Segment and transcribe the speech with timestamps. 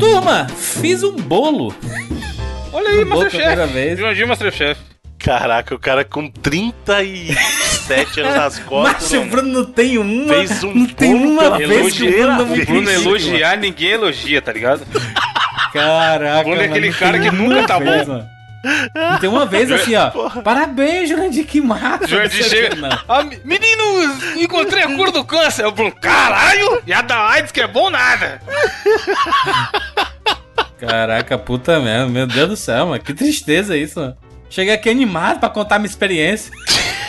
[0.00, 1.74] Turma, fiz um bolo.
[2.72, 3.96] Olha aí, Masterchef.
[3.96, 4.80] Jurandir Masterchef.
[5.18, 9.12] Caraca, o cara com 37 anos nas Mas costas.
[9.12, 10.28] o Bruno não tem uma.
[10.34, 13.56] Fez um não tem bolo uma vez que o Bruno não me O Bruno elogiar,
[13.58, 14.86] ninguém elogia, tá ligado?
[14.92, 15.06] mano.
[15.72, 16.42] Caraca.
[16.44, 17.84] Bruno é aquele cara que nunca tá bom.
[18.06, 18.26] mano.
[18.94, 20.10] Não tem uma vez assim, ó.
[20.42, 22.06] Parabéns, Jurandir, que massa.
[22.06, 23.02] Jurandir o chega.
[23.08, 23.40] Ah, me-
[24.36, 25.66] encontrei a cura do câncer.
[25.66, 26.82] O Bruno, caralho!
[26.86, 28.40] E a da AIDS que é bom nada.
[30.78, 32.06] Caraca, puta merda.
[32.06, 33.02] Meu Deus do céu, mano.
[33.02, 34.16] Que tristeza isso, mano.
[34.48, 36.50] Cheguei aqui animado pra contar minha experiência.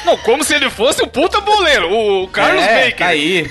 [0.05, 2.97] Não, como se ele fosse o puta boleiro, o Carlos é, Baker.
[2.97, 3.47] Tá aí.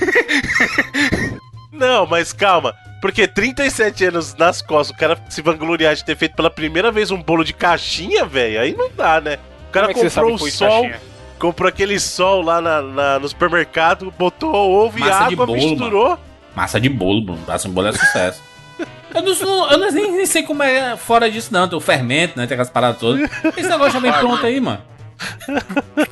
[1.73, 2.75] Não, mas calma.
[3.01, 7.11] Porque 37 anos nas costas, o cara se vangloriar de ter feito pela primeira vez
[7.11, 9.39] um bolo de caixinha, velho, aí não dá, né?
[9.69, 11.01] O cara Como é comprou o sol, caixinha?
[11.41, 15.59] Comprou aquele sol lá na, na- no supermercado, botou ovo e Massa de água, bolo,
[15.59, 16.19] misturou.
[16.55, 17.41] Massa de bolo, Bruno.
[17.49, 18.43] Massa de bolo é sucesso.
[19.13, 21.67] Eu, não, eu não- nem, nem sei como é fora disso, não.
[21.69, 22.47] Tem o fermento, né?
[22.47, 23.29] Tem aquelas paradas todas.
[23.57, 24.81] Esse negócio já vem pronto aí, mano.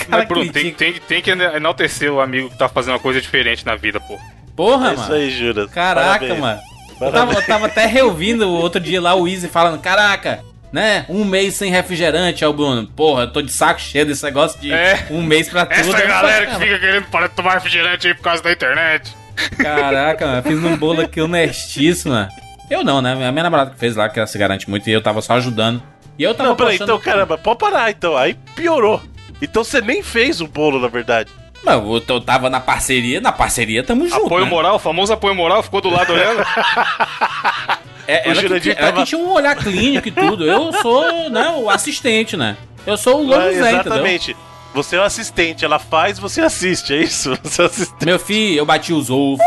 [0.09, 3.65] Mas, Bruno, tem, tem, tem que enaltecer o amigo que tá fazendo uma coisa diferente
[3.65, 4.19] na vida, pô.
[4.57, 5.15] Porra, É isso mano.
[5.15, 5.71] aí, Juras.
[5.71, 6.41] Caraca, Parabéns.
[6.41, 6.61] mano.
[7.01, 11.07] Eu tava, eu tava até reouvindo o outro dia lá o Easy falando, caraca, né?
[11.09, 12.87] Um mês sem refrigerante, o Bruno.
[12.87, 15.07] Porra, eu tô de saco cheio desse negócio de É.
[15.11, 15.81] um mês pra tudo.
[15.81, 19.15] Essa galera que falei, fica querendo parar de tomar refrigerante aí por causa da internet.
[19.57, 22.29] Caraca, mano, fiz um bolo aqui honestíssimo, mano.
[22.71, 23.13] Eu não, né?
[23.13, 25.35] A minha namorada que fez lá, que ela se garante muito, e eu tava só
[25.35, 25.83] ajudando.
[26.19, 28.17] E eu tava Não, peraí, então, caramba, pode parar então.
[28.17, 29.01] Aí piorou.
[29.41, 31.31] Então você nem fez o bolo, na verdade.
[31.65, 34.27] Mano, eu, eu tava na parceria, na parceria tamo junto.
[34.27, 34.51] Apoio né?
[34.51, 36.45] moral, o famoso apoio moral, ficou do lado olhando.
[38.09, 40.45] É, ela, que, Jurandir ela tava- que tinha um olhar clínico e tudo.
[40.45, 42.57] Eu sou, né, o assistente, né?
[42.87, 43.81] Eu sou o Ah, Louro Zé, entendeu?
[43.81, 44.37] exatamente.
[44.75, 47.37] Você é o assistente, ela faz, você assiste, é isso?
[47.45, 48.05] Você é assistente.
[48.07, 49.41] Meu filho, eu bati os ovos,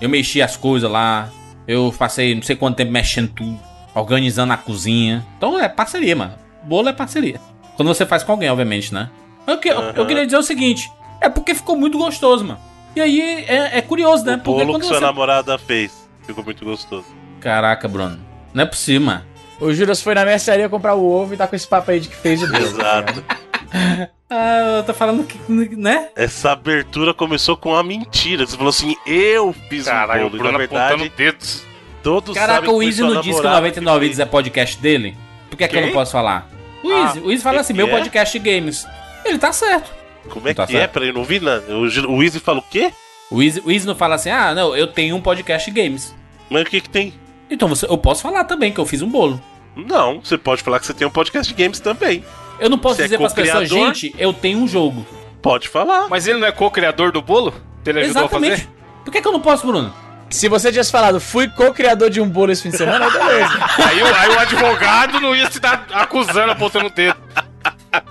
[0.00, 1.28] eu mexi as coisas lá,
[1.68, 3.58] eu passei não sei quanto tempo mexendo tudo,
[3.94, 5.26] organizando a cozinha.
[5.36, 6.34] Então é parceria, mano.
[6.62, 7.40] Bolo é parceria.
[7.76, 9.08] Quando você faz com alguém, obviamente, né?
[9.46, 12.60] Eu, que- eu- eu queria dizer o seguinte: é porque ficou muito gostoso, mano.
[12.94, 14.34] E aí é, é curioso, né?
[14.34, 15.04] o Porque bolo que sua você.
[15.04, 16.08] namorada fez.
[16.26, 17.06] Ficou muito gostoso.
[17.40, 18.18] Caraca, Bruno.
[18.54, 19.24] Não é possível, mano.
[19.60, 22.08] O Juras foi na mercearia comprar o ovo e tá com esse papo aí de
[22.08, 22.64] que fez o bolo.
[22.64, 23.24] Exato.
[24.32, 25.36] Ah, eu tô falando que,
[25.76, 26.08] né?
[26.14, 28.46] Essa abertura começou com uma mentira.
[28.46, 30.36] Você falou assim, eu fiz Caralho, um o bolo.
[30.36, 31.64] E, Bruno na apontando verdade, dedos.
[32.00, 34.24] todos Caraca, sabem o Easy sua não disse que o namorada 99 que Vidas é
[34.30, 35.16] podcast dele?
[35.50, 36.48] Por que, é que eu não posso falar?
[36.84, 37.90] O Ah, Easy, o Easy fala que assim, que meu é?
[37.90, 38.86] podcast de games.
[39.24, 39.90] Ele tá certo.
[40.28, 40.78] Como é Tá que é?
[40.80, 40.92] certo.
[40.92, 41.64] Peraí, eu não vi nada.
[41.74, 41.80] O,
[42.16, 42.92] o Easy fala o quê?
[43.32, 46.14] O Easy, o Easy não fala assim, ah, não, eu tenho um podcast de games.
[46.48, 47.14] Mas o que que tem?
[47.50, 49.40] Então você, eu posso falar também que eu fiz um bolo.
[49.76, 52.24] Não, você pode falar que você tem um podcast de games também.
[52.58, 53.94] Eu não posso Você é dizer pras pessoas, co-criador?
[53.94, 55.06] gente, eu tenho um jogo.
[55.42, 56.08] Pode falar.
[56.08, 57.52] Mas ele não é co-criador do bolo?
[57.86, 58.56] Ele ajudou a Exatamente.
[58.62, 58.68] fazer?
[59.04, 59.92] Por que, que eu não posso, Bruno?
[60.28, 63.52] Se você tivesse falado, fui co-criador de um bolo esse fim de semana, aí beleza.
[63.88, 67.16] Aí, o- aí o advogado não ia se dar acusando, apontando o dedo.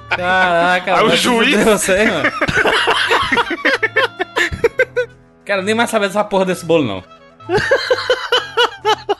[0.09, 2.29] Caraca, Aí o juiz- Você, mano.
[5.45, 7.03] Quero nem mais saber dessa porra desse bolo, não.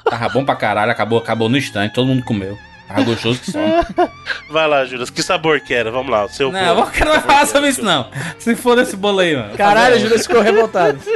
[0.10, 2.58] Tava bom pra caralho, acabou, acabou no instante, todo mundo comeu.
[2.88, 3.60] Tava gostoso que só.
[4.50, 5.10] Vai lá, Juras.
[5.12, 5.92] Que sabor que era?
[5.92, 6.26] Vamos lá.
[6.26, 6.72] O seu Não, bolo.
[6.72, 8.10] eu não quero mais falar sobre isso, não.
[8.40, 9.56] Se for desse bolo aí, mano.
[9.56, 10.98] Caralho, o Juras ficou revoltado.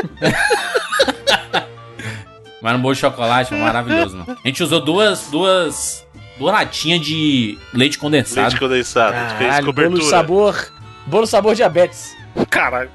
[2.61, 4.37] Mas no bolo de chocolate, maravilhoso, mano.
[4.43, 6.05] A gente usou duas, duas,
[6.37, 8.41] duas latinhas de leite condensado.
[8.47, 9.13] Leite condensado.
[9.37, 10.09] fez Caralho, bolo cobertura.
[10.09, 10.71] sabor.
[11.05, 12.15] Bolo sabor diabetes.
[12.49, 12.89] Caralho.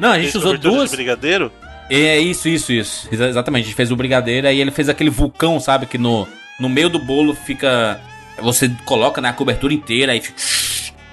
[0.00, 0.90] Não, a gente Fez usou duas.
[0.90, 1.52] de brigadeiro?
[1.94, 3.08] É isso, isso, isso.
[3.12, 3.64] Exa- Exatamente.
[3.64, 5.84] A gente fez o brigadeiro aí ele fez aquele vulcão, sabe?
[5.86, 6.26] Que no,
[6.58, 8.00] no meio do bolo fica.
[8.40, 10.40] Você coloca né, a cobertura inteira fica.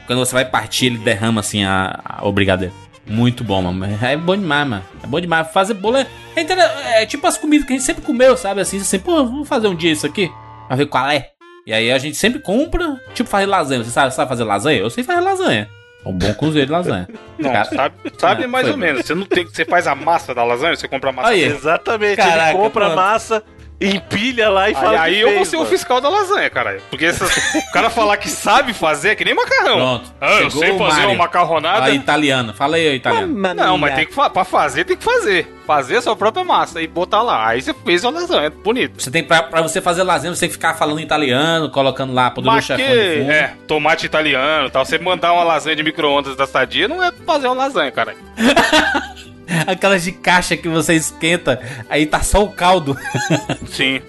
[0.08, 2.74] Quando você vai partir, ele derrama assim a, a- o brigadeiro.
[3.06, 3.86] Muito bom, mano.
[4.02, 4.84] É bom demais, mano.
[5.04, 5.52] É bom demais.
[5.52, 8.62] Fazer bolo é, é, é tipo as comidas que a gente sempre comeu, sabe?
[8.62, 10.32] Assim, assim, pô, vamos fazer um dia isso aqui.
[10.68, 11.30] Pra ver qual é.
[11.66, 13.84] E aí a gente sempre compra, tipo, fazer lasanha.
[13.84, 14.80] Você sabe, sabe fazer lasanha?
[14.80, 15.68] Eu sei fazer lasanha.
[16.06, 17.08] Um bom cozinheiro de lasanha.
[17.38, 18.86] Não, Cara- sabe, sabe Ah, mais foi ou bom.
[18.86, 19.06] menos.
[19.06, 19.52] Você não tem que.
[19.56, 21.30] Você faz a massa da lasanha, você compra a massa.
[21.30, 21.44] Aí.
[21.44, 22.16] Exatamente.
[22.16, 23.44] Caraca, ele compra a massa,
[23.82, 25.72] empilha lá e Aí, fala aí que eu vou fez, ser o mano.
[25.72, 26.82] fiscal da lasanha, caralho.
[26.90, 29.76] Porque essas- o cara falar que sabe fazer é que nem macarrão.
[29.78, 30.12] Pronto.
[30.20, 31.86] Ah, eu sei o fazer uma macarronada.
[31.86, 32.54] Aí, italiano.
[32.54, 33.28] Fala aí, italiano.
[33.56, 35.56] Não, mas tem que fa pra fazer, tem que fazer.
[35.66, 37.48] Fazer a sua própria massa e botar lá.
[37.48, 39.02] Aí você fez a lasanha, bonito.
[39.02, 42.32] Você tem pra, pra você fazer lasanha, você tem que ficar falando italiano, colocando lá
[42.32, 43.32] poderoso Mas que, chefão de fundo.
[43.32, 44.84] é, tomate italiano e tal.
[44.84, 48.16] Você mandar uma lasanha de micro-ondas da sadia não é fazer uma lasanha, cara.
[49.68, 51.60] Aquelas de caixa que você esquenta,
[51.90, 52.98] aí tá só o caldo.
[53.68, 54.02] Sim.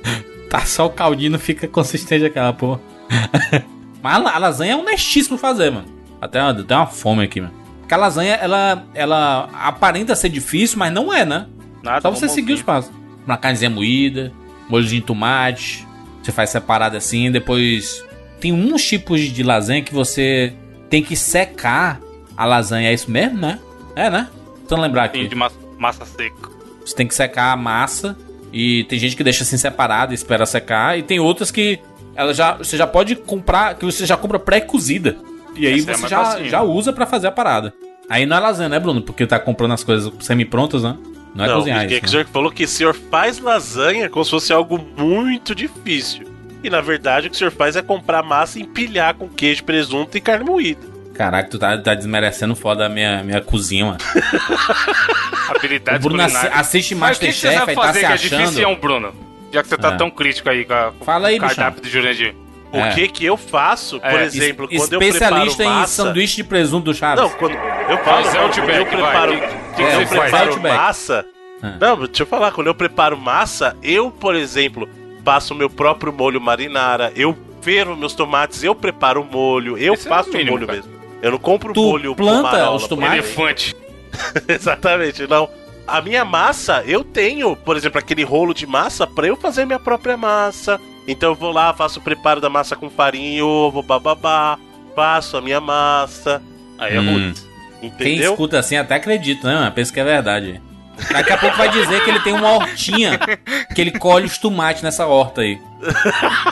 [0.50, 2.80] tá só o caldinho, não fica consistente aquela porra.
[4.02, 5.86] Mas a la- a lasanha é honestíssimo fazer, mano.
[6.20, 7.54] Até até uma fome aqui, mano.
[7.80, 11.46] Porque a lasanha, ela, ela aparenta ser difícil, mas não é, né?
[11.82, 12.92] Nada, Só você seguir os passos.
[13.26, 14.32] Uma carnezinha moída,
[14.68, 15.86] molhozinho de tomate.
[16.22, 18.04] Você faz separado assim, depois
[18.38, 20.52] tem uns tipos de lasanha que você
[20.88, 22.00] tem que secar
[22.36, 23.58] a lasanha, é isso mesmo, né?
[23.96, 24.28] É, né?
[24.70, 25.30] Tentando lembrar Tem aqui.
[25.30, 26.48] de massa, massa seca.
[26.84, 28.16] Você tem que secar a massa
[28.52, 31.80] e tem gente que deixa assim separado e espera secar e tem outras que
[32.14, 35.16] ela já você já pode comprar, que você já compra pré-cozida.
[35.56, 37.74] E aí Essa é você mais já, já usa pra fazer a parada.
[38.08, 39.02] Aí não é lasanha, né, Bruno?
[39.02, 40.96] Porque tá comprando as coisas semi-prontas, né?
[41.34, 42.02] Não é Não, cozinhar o que isso.
[42.02, 42.10] o né?
[42.10, 46.28] senhor falou que o senhor faz lasanha como se fosse algo muito difícil.
[46.62, 49.64] E na verdade o que o senhor faz é comprar massa e empilhar com queijo,
[49.64, 50.99] presunto e carne moída.
[51.20, 53.98] Caraca, tu tá, tá desmerecendo foda a minha, minha cozinha, mano.
[55.50, 56.52] O Habilidades Bruno culinárias.
[56.58, 58.40] assiste Mas o que, que você Masterchef aí tá fazer se que é achando.
[58.46, 59.14] difícil, Bruno?
[59.52, 59.96] Já que você tá É.
[59.96, 61.82] tão crítico aí com a- com Fala aí, o cardápio bichão.
[61.82, 62.34] do Jurandir.
[62.72, 62.90] O É.
[62.94, 66.44] que que eu faço, por É, exemplo, Es- quando eu preparo Especialista em sanduíche de
[66.44, 67.20] presunto do Chaves.
[67.22, 69.48] Não, quando eu falo, Faz quando eu preparo, vai.
[69.74, 71.26] Que- que eu preparo massa...
[71.62, 71.74] Ah.
[71.78, 74.88] Não, deixa eu falar, quando eu preparo massa, eu, por exemplo,
[75.22, 79.92] faço o meu próprio molho marinara, eu fervo meus tomates, eu preparo o molho, eu
[79.92, 80.78] Esse é faço o o mínimo, molho cara.
[80.78, 80.99] mesmo.
[81.22, 83.14] Eu não compro Tu molho planta pomarola, os tomates?
[83.18, 83.76] Elefante.
[84.48, 85.48] Exatamente, não.
[85.86, 89.78] A minha massa, eu tenho, por exemplo, aquele rolo de massa pra eu fazer minha
[89.78, 90.80] própria massa.
[91.06, 94.58] Então eu vou lá, faço o preparo da massa com farinha e ovo, bababá,
[94.94, 96.40] faço a minha massa,
[96.78, 97.12] Aí é Hum.
[97.12, 97.40] rude.
[97.80, 98.32] Quem entendeu?
[98.32, 99.70] escuta assim até acredita, né?
[99.74, 100.60] Pensa que é verdade.
[101.12, 103.18] Daqui a pouco vai dizer que ele tem uma hortinha
[103.74, 105.58] que ele colhe os tomates nessa horta aí.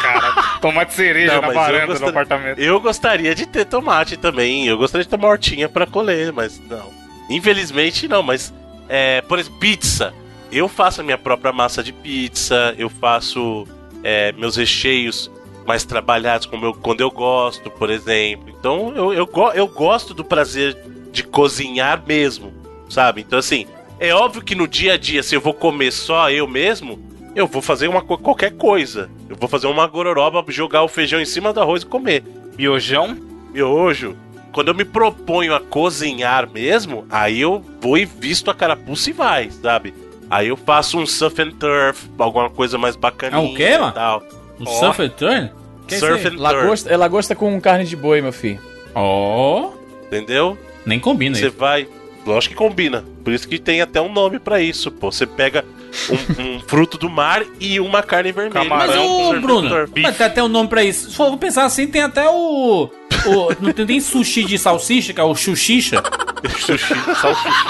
[0.00, 2.58] Cara, tomate cereja Não, na varanda do gostaria- apartamento.
[2.58, 6.60] Eu gostaria de ter tomate também, eu gostaria de ter uma hortinha pra colher, mas
[6.68, 6.90] não.
[7.30, 8.52] Infelizmente não, mas,
[8.88, 10.14] é, por exemplo, pizza.
[10.50, 13.66] Eu faço a minha própria massa de pizza, eu faço
[14.02, 15.30] é, meus recheios
[15.66, 18.48] mais trabalhados como eu, quando eu gosto, por exemplo.
[18.58, 20.74] Então eu, eu, go- eu gosto do prazer
[21.12, 22.50] de cozinhar mesmo,
[22.88, 23.20] sabe?
[23.20, 23.66] Então assim,
[24.00, 26.98] é óbvio que no dia a dia, se eu vou comer só eu mesmo,
[27.34, 29.10] eu vou fazer uma co- qualquer coisa.
[29.28, 32.24] Eu vou fazer uma gororoba, jogar o feijão em cima do arroz e comer.
[32.56, 33.16] Miojão.
[33.52, 34.16] Miojo,
[34.52, 39.12] quando eu me proponho a cozinhar mesmo, aí eu vou e visto a carapuça e
[39.12, 39.94] vai, sabe?
[40.30, 43.92] Aí eu faço um surf and turf, alguma coisa mais bacaninha É o quê, mano?
[43.92, 44.22] tal.
[44.60, 44.66] O Ó.
[44.66, 45.50] Surf and Turn?
[45.86, 46.20] Que é Surf aí?
[46.26, 48.60] and turf, Lagosta, é lagosta com carne de boi, meu filho.
[48.94, 49.70] Ó,
[50.06, 50.58] entendeu?
[50.84, 51.56] nem combina Você isso.
[51.56, 51.86] vai.
[52.28, 53.04] Lógico que combina.
[53.24, 55.10] Por isso que tem até um nome pra isso, pô.
[55.10, 55.64] Você pega
[56.10, 58.68] um, um fruto do mar e uma carne vermelha.
[58.68, 61.10] Camarão Mas o Bruno, mas tem até um nome pra isso.
[61.10, 62.90] Se for pensar assim, tem até o.
[63.26, 66.02] o não tem nem sushi de salsicha, que é o xuxixa.
[66.60, 67.64] Sushi, salsicha.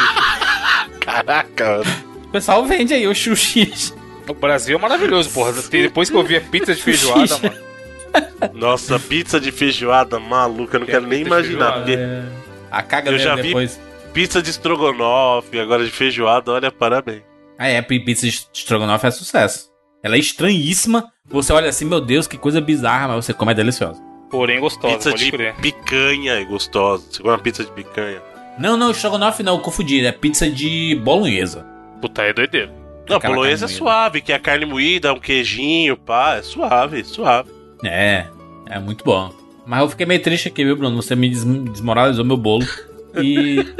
[1.00, 2.08] Caraca, mano.
[2.24, 3.94] O pessoal vende aí o xuxixa.
[4.28, 5.52] O Brasil é maravilhoso, porra.
[5.70, 7.56] Depois que eu vi a pizza de feijoada, mano.
[8.52, 11.84] Nossa, pizza de feijoada maluca, eu não Que quero nem imaginar.
[11.84, 12.26] feijoada?
[12.26, 12.38] Porque
[12.70, 13.80] A caga Eu dele já vi- depois.
[14.12, 17.22] Pizza de estrogonofe, agora de feijoada, olha, parabéns.
[17.58, 19.68] Ah, é, pizza de estrogonofe é sucesso.
[20.02, 21.10] Ela é estranhíssima.
[21.26, 24.00] Você olha assim, meu Deus, que coisa bizarra, mas você come é deliciosa.
[24.30, 25.54] Porém gostosa, Pizza de crer.
[25.56, 27.04] picanha é gostosa.
[27.10, 28.22] Você come uma pizza de picanha.
[28.58, 30.04] Não, não, estrogonofe não, confundi.
[30.04, 31.66] É pizza de bolonhesa.
[32.00, 32.72] Puta, é doideira.
[33.08, 37.02] Não, Aquela bolonhesa é suave, que é a carne moída, um queijinho, pá, é suave,
[37.04, 37.50] suave.
[37.82, 38.26] É,
[38.66, 39.32] é muito bom.
[39.66, 40.96] Mas eu fiquei meio triste aqui, viu, Bruno?
[40.96, 42.66] Você me des- desmoralizou meu bolo.
[43.22, 43.74] E.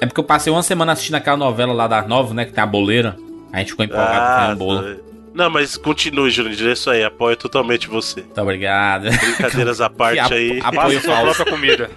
[0.00, 2.44] é porque eu passei uma semana assistindo aquela novela lá das nove, né?
[2.44, 3.16] Que tem a boleira.
[3.52, 4.82] A gente ficou empolgado com o bolo.
[4.82, 5.00] tá.
[5.34, 8.20] Não, mas continue, Jurandir, é isso aí, apoio totalmente você.
[8.22, 9.02] Muito obrigado.
[9.10, 10.60] Brincadeiras à parte apo- aí.
[10.62, 11.90] Apoio sua própria comida.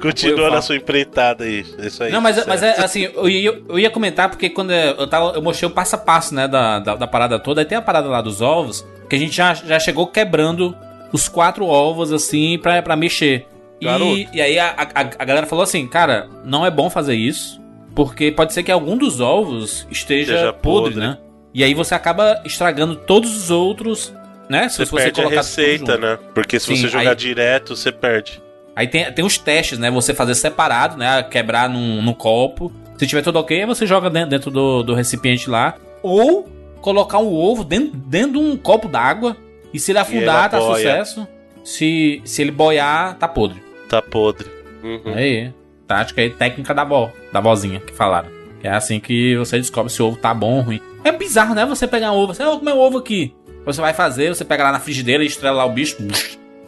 [0.00, 2.10] Continua na sua empreitada aí, é isso aí.
[2.10, 5.42] Não, mas, mas é assim, eu ia, eu ia comentar porque quando eu, tava, eu
[5.42, 7.60] mostrei o passo a passo, né, da, da, da parada toda.
[7.60, 10.74] Aí tem a parada lá dos ovos, que a gente já, já chegou quebrando
[11.12, 13.46] os quatro ovos, assim, pra, pra mexer.
[13.80, 17.60] E, e aí a, a, a galera falou assim, cara, não é bom fazer isso,
[17.94, 21.00] porque pode ser que algum dos ovos esteja Esteja podre, podre.
[21.00, 21.18] né?
[21.52, 24.14] E aí você acaba estragando todos os outros,
[24.48, 24.68] né?
[24.68, 26.18] Se Você perde a receita, né?
[26.34, 28.40] Porque se Sim, você jogar aí- direto, você perde.
[28.76, 29.90] Aí tem, tem os testes, né?
[29.90, 31.22] Você fazer separado, né?
[31.24, 32.72] Quebrar num, num copo.
[32.96, 35.74] Se tiver tudo ok, você joga dentro, dentro do, do recipiente lá.
[36.02, 36.48] Ou
[36.80, 39.36] colocar um ovo dentro, dentro de um copo d'água.
[39.74, 40.76] E se ele afundar, ela tá boia.
[40.76, 41.28] sucesso.
[41.64, 43.60] Se, se ele boiar, tá podre.
[43.90, 44.48] Tá podre.
[44.84, 45.14] Uhum.
[45.14, 45.52] Aí,
[45.86, 48.28] tática aí, técnica da vó, da vozinha que falaram.
[48.60, 50.80] Que é assim que você descobre se o ovo tá bom ou ruim.
[51.02, 51.66] É bizarro, né?
[51.66, 53.34] Você pegar um ovo, você, vou comer um ovo aqui.
[53.64, 55.96] Você vai fazer, você pega lá na frigideira e estrela lá o bicho.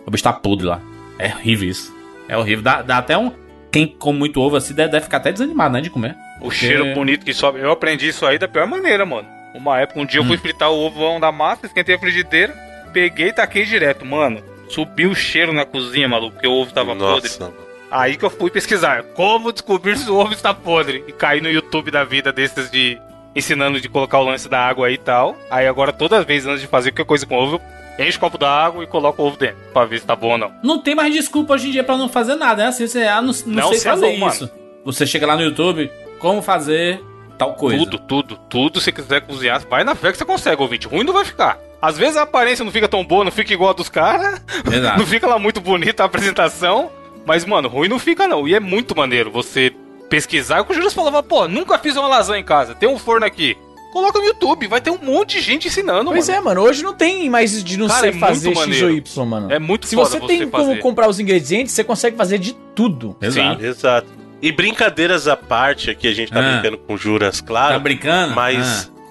[0.05, 0.83] O bicho tá podre lá.
[1.17, 1.95] É horrível isso.
[2.29, 2.65] É horrível.
[2.65, 3.31] Dá, dá até um.
[3.71, 5.81] Quem come muito ovo assim deve, deve ficar até desanimado, né?
[5.81, 6.17] De comer.
[6.41, 7.61] O cheiro bonito que sobe.
[7.61, 9.29] Eu aprendi isso aí da pior maneira, mano.
[9.55, 12.53] Uma época, um dia eu fui fritar o ovão da massa, esquentei a frigideira,
[12.93, 14.05] peguei e taquei direto.
[14.05, 17.29] Mano, subiu o cheiro na cozinha, maluco, porque o ovo tava podre.
[17.29, 17.55] Nossa, mano.
[17.91, 21.05] Aí que eu fui pesquisar como descobrir se o ovo está podre.
[21.07, 22.99] E caí no YouTube da vida desses de
[23.35, 25.37] ensinando de colocar o lance da água aí e tal.
[25.51, 27.61] Aí agora, toda vez antes de fazer qualquer coisa com ovo,
[27.99, 30.17] eu enche o copo da água e coloco o ovo dentro, pra ver se tá
[30.17, 30.53] bom ou não.
[30.63, 32.69] Não tem mais desculpa hoje em dia pra não fazer nada, né?
[32.71, 34.51] Assim, você, ah, não, não, Não, sei é fazer isso.
[34.85, 37.03] Você chega lá no YouTube, como fazer
[37.37, 37.85] tal coisa.
[37.85, 38.81] Tudo, tudo, tudo.
[38.81, 40.89] Se quiser cozinhar, vai na fé que você consegue, ouvinte.
[40.89, 41.59] Ruim não vai ficar.
[41.83, 44.41] Às vezes a aparência não fica tão boa, não fica igual a dos caras.
[44.97, 46.91] Não fica lá muito bonita a apresentação.
[47.27, 48.47] Mas, mano, ruim não fica não.
[48.49, 49.73] E é muito maneiro você
[50.09, 50.59] pesquisar.
[50.59, 52.75] Eu com o Júlio falava, pô, nunca fiz uma lasanha em casa.
[52.75, 53.57] Tem um forno aqui.
[53.93, 56.39] Coloca no YouTube, vai ter um monte de gente ensinando, Pois mano.
[56.39, 56.61] é, mano.
[56.63, 58.91] Hoje não tem mais de não Cara, sei é fazer X ou.
[58.91, 59.53] Y, mano.
[59.53, 60.81] É muito Se você tem como fazer.
[60.81, 63.17] comprar os ingredientes, você consegue fazer de tudo.
[63.21, 63.65] Exato.
[63.65, 64.09] Exato.
[64.41, 66.53] E brincadeiras à parte, aqui a gente tá Ah.
[66.61, 67.81] brincando com juras, Tá claro.
[67.81, 68.35] brincando?
[68.35, 69.02] Mas Ah.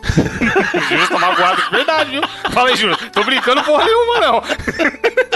[0.74, 2.22] O Júlio tá magoado de verdade, viu?
[2.51, 2.98] Fala aí, Júlio.
[3.12, 4.41] Tô brincando porra nenhuma, não.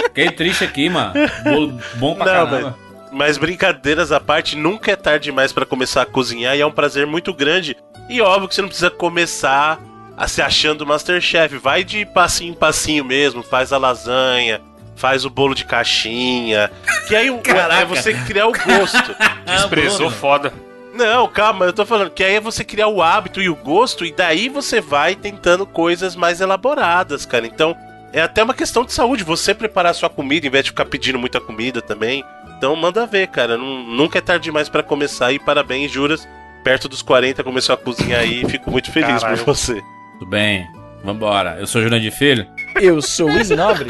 [0.08, 1.12] Fiquei triste aqui, mano.
[1.44, 2.78] Bolo bom pra Não, caramba.
[3.12, 6.72] Mas brincadeiras à parte, nunca é tarde demais pra começar a cozinhar e é um
[6.72, 7.76] prazer muito grande.
[8.10, 9.78] E óbvio que você não precisa começar
[10.16, 11.56] a se achando Masterchef.
[11.56, 14.60] Vai de passinho em passinho mesmo, faz a lasanha,
[14.96, 16.70] faz o bolo de caixinha.
[17.08, 17.82] Que aí o- Caraca.
[17.82, 19.14] é você criar o gosto.
[19.46, 20.52] Desprezou foda.
[20.96, 24.04] Não, calma, eu tô falando que aí é você criar o hábito e o gosto,
[24.04, 27.46] e daí você vai tentando coisas mais elaboradas, cara.
[27.46, 27.76] Então,
[28.12, 31.18] é até uma questão de saúde, você preparar sua comida em vez de ficar pedindo
[31.18, 32.24] muita comida também.
[32.56, 33.56] Então, manda ver, cara.
[33.58, 36.26] Nun- nunca é tarde demais pra começar e parabéns, juras.
[36.64, 39.38] Perto dos 40 começou a cozinhar aí e fico muito feliz Caralho.
[39.44, 39.82] por você.
[40.18, 40.66] Tudo bem.
[41.04, 41.56] Vambora.
[41.60, 42.46] Eu sou Jurandir de Filho.
[42.80, 43.86] Eu sou o Easy Nobre.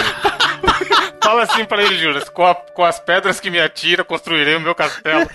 [1.26, 2.25] Fala assim pra ele, Júlio.
[2.33, 5.28] Com, a- com as pedras que me atira, construirei o meu castelo.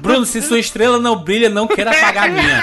[0.00, 2.62] Bruno, se sua estrela não brilha, não queira apagar a minha.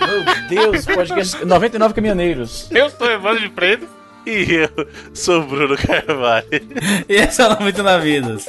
[0.00, 2.68] Meu Deus, podcast 99 caminhoneiros.
[2.70, 3.86] Eu sou Evandro de Preto.
[4.26, 6.46] E eu sou o Bruno Carvalho.
[7.08, 8.48] E esse é o 99 Vidas.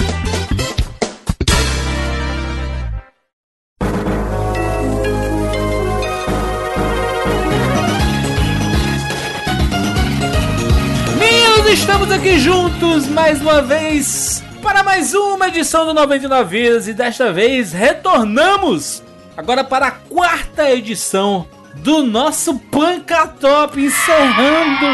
[11.71, 17.31] Estamos aqui juntos mais uma vez para mais uma edição do 99 Vidas e desta
[17.31, 19.01] vez retornamos
[19.37, 24.85] agora para a quarta edição do nosso Pancatop, encerrando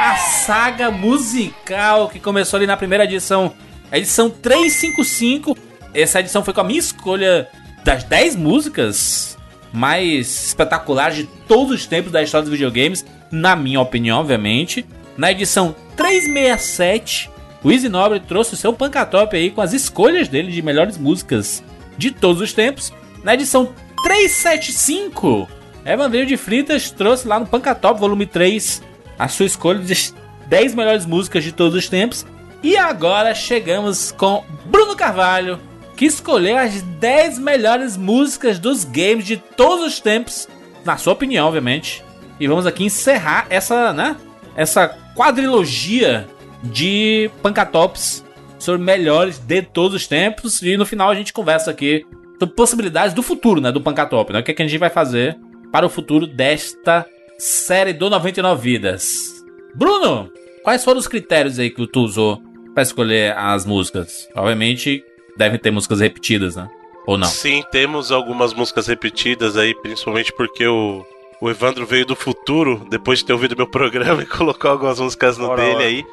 [0.00, 3.52] a saga musical que começou ali na primeira edição,
[3.92, 5.54] a edição 355.
[5.92, 7.46] Essa edição foi com a minha escolha
[7.84, 9.36] das 10 músicas
[9.70, 14.86] mais espetaculares de todos os tempos da história dos videogames, na minha opinião, obviamente.
[15.16, 17.30] Na edição 367,
[17.64, 21.64] o Easy Nobre trouxe o seu Pancatop aí com as escolhas dele de melhores músicas
[21.96, 22.92] de todos os tempos.
[23.24, 25.48] Na edição 375,
[25.84, 28.82] Evangelho de Fritas trouxe lá no Pancatop volume 3
[29.18, 30.14] a sua escolha de
[30.48, 32.26] 10 melhores músicas de todos os tempos.
[32.62, 35.58] E agora chegamos com Bruno Carvalho,
[35.96, 40.46] que escolheu as 10 melhores músicas dos games de todos os tempos,
[40.84, 42.04] na sua opinião, obviamente.
[42.38, 44.16] E vamos aqui encerrar essa, né?
[44.56, 46.26] Essa quadrilogia
[46.62, 48.24] de Pancatops
[48.58, 50.62] sobre melhores de todos os tempos.
[50.62, 52.04] E no final a gente conversa aqui
[52.38, 53.70] sobre possibilidades do futuro, né?
[53.70, 54.40] Do Pancatop, né?
[54.40, 55.38] O que, é que a gente vai fazer
[55.70, 57.06] para o futuro desta
[57.38, 59.44] série do 99 Vidas.
[59.74, 60.30] Bruno,
[60.62, 62.40] quais foram os critérios aí que tu usou
[62.72, 64.28] para escolher as músicas?
[64.34, 65.04] Obviamente,
[65.36, 66.68] devem ter músicas repetidas, né?
[67.06, 67.28] Ou não?
[67.28, 71.04] Sim, temos algumas músicas repetidas aí, principalmente porque o,
[71.40, 75.36] o Evandro veio do futuro, depois de ter ouvido meu programa e colocou algumas músicas
[75.38, 75.84] no Ora, dele ora.
[75.84, 76.06] aí.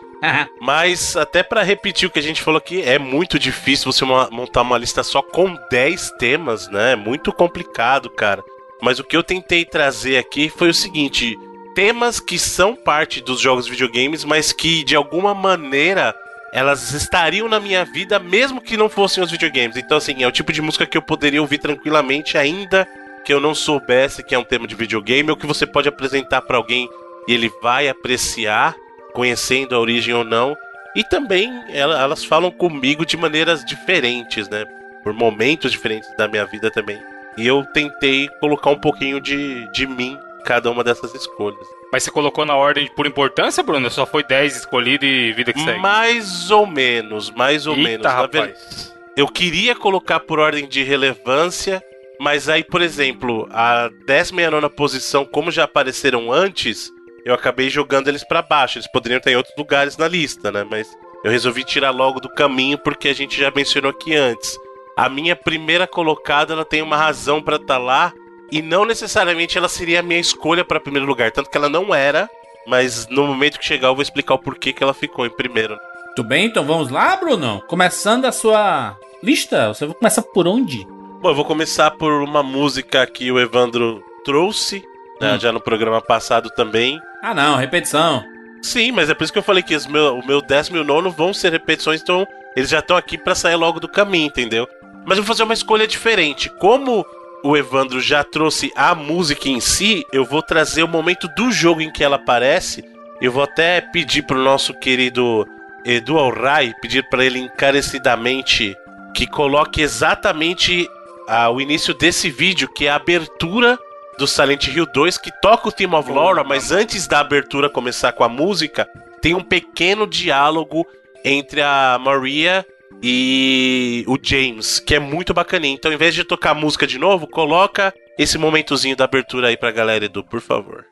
[0.62, 4.30] Mas até pra repetir o que a gente falou aqui, é muito difícil você mo-
[4.32, 6.94] montar uma lista só com 10 temas, né?
[6.94, 8.44] É muito complicado, cara.
[8.82, 11.38] Mas o que eu tentei trazer aqui foi o seguinte:
[11.76, 16.16] temas que são parte dos jogos videogames, mas que de alguma maneira
[16.54, 19.76] elas estariam na minha vida mesmo que não fossem os videogames.
[19.76, 22.88] Então, assim, é o tipo de música que eu poderia ouvir tranquilamente, ainda
[23.24, 26.42] que eu não soubesse que é um tema de videogame, ou que você pode apresentar
[26.42, 26.90] pra alguém
[27.28, 28.76] e ele vai apreciar,
[29.14, 30.56] conhecendo a origem ou não.
[30.96, 34.66] E também ela- elas falam comigo de maneiras diferentes, né?
[35.04, 37.02] Por momentos diferentes da minha vida também.
[37.38, 41.66] E eu tentei colocar um pouquinho de, de mim em cada uma dessas escolhas.
[41.92, 43.90] Mas você colocou na ordem por importância, Bruno?
[43.90, 45.80] Só foi 10 escolhido e vida que segue?
[45.80, 48.06] Mais ou menos, mais ou Eita, menos.
[48.06, 48.94] Rapaz.
[49.16, 51.84] Eu queria colocar por ordem de relevância,
[52.24, 56.90] mas aí, por exemplo, a décima e a nona posição, como já apareceram antes,
[57.26, 58.78] eu acabei jogando eles pra baixo.
[58.78, 60.64] Eles poderiam estar em outros lugares na lista, né?
[60.64, 60.88] Mas
[61.22, 64.58] eu resolvi tirar logo do caminho porque a gente já mencionou aqui antes.
[64.96, 68.14] A minha primeira colocada, ela tem uma razão pra estar lá
[68.50, 71.94] e não necessariamente ela seria a minha escolha pra primeiro lugar, tanto que ela não
[71.94, 72.30] era,
[72.66, 75.78] mas no momento que chegar eu vou explicar o porquê que ela ficou em primeiro.
[76.16, 77.62] Tudo bem, então vamos lá, Bruno?
[77.68, 80.93] Começando a sua lista, você vai começar por onde?
[81.24, 84.84] Bom, eu vou começar por uma música que o Evandro trouxe,
[85.22, 85.40] né, Hum.
[85.40, 87.00] já no programa passado também.
[87.22, 88.22] Ah, não, repetição.
[88.62, 90.82] Sim, mas é por isso que eu falei que os meu, o meu décimo e
[90.82, 92.28] o nono vão ser repetições, então
[92.58, 94.68] eles já estão aqui pra sair logo do caminho, entendeu?
[95.06, 96.50] Mas eu vou fazer uma escolha diferente.
[96.60, 97.06] Como
[97.42, 101.80] o Evandro já trouxe a música em si, eu vou trazer o momento do jogo
[101.80, 102.84] em que ela aparece.
[103.22, 105.48] Eu vou até pedir pro nosso querido
[105.86, 108.76] Edu Alray, pedir pra ele encarecidamente
[109.16, 110.86] que coloque exatamente
[111.28, 113.80] ah, o início desse vídeo, que é a abertura
[114.18, 118.14] do Silent Hill 2, que toca o Theme of Laura, mas antes da abertura começar
[118.14, 118.88] com a música,
[119.22, 120.86] tem um pequeno diálogo
[121.24, 122.66] entre a Maria
[123.02, 125.74] e o James, que é muito bacaninha.
[125.74, 129.58] Então, ao invés de tocar a música de novo, coloca esse momentozinho da abertura aí
[129.58, 130.86] pra galera, Edu, por favor.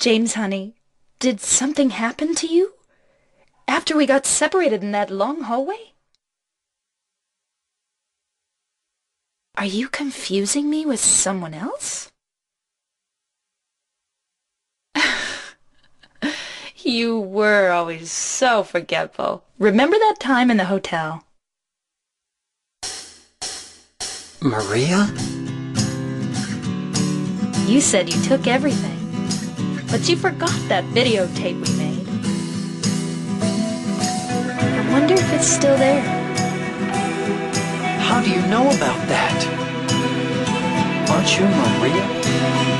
[0.00, 0.74] James, honey,
[1.20, 2.72] did something happen to you?
[3.66, 5.93] After we got separated in that long hallway?
[9.56, 12.10] Are you confusing me with someone else?
[16.78, 19.44] you were always so forgetful.
[19.60, 21.24] Remember that time in the hotel?
[24.42, 25.06] Maria?
[27.68, 28.98] You said you took everything,
[29.86, 32.08] but you forgot that videotape we made.
[34.58, 36.23] I wonder if it's still there.
[38.06, 39.38] How do you know about that?
[41.10, 42.73] Aren't you Maria?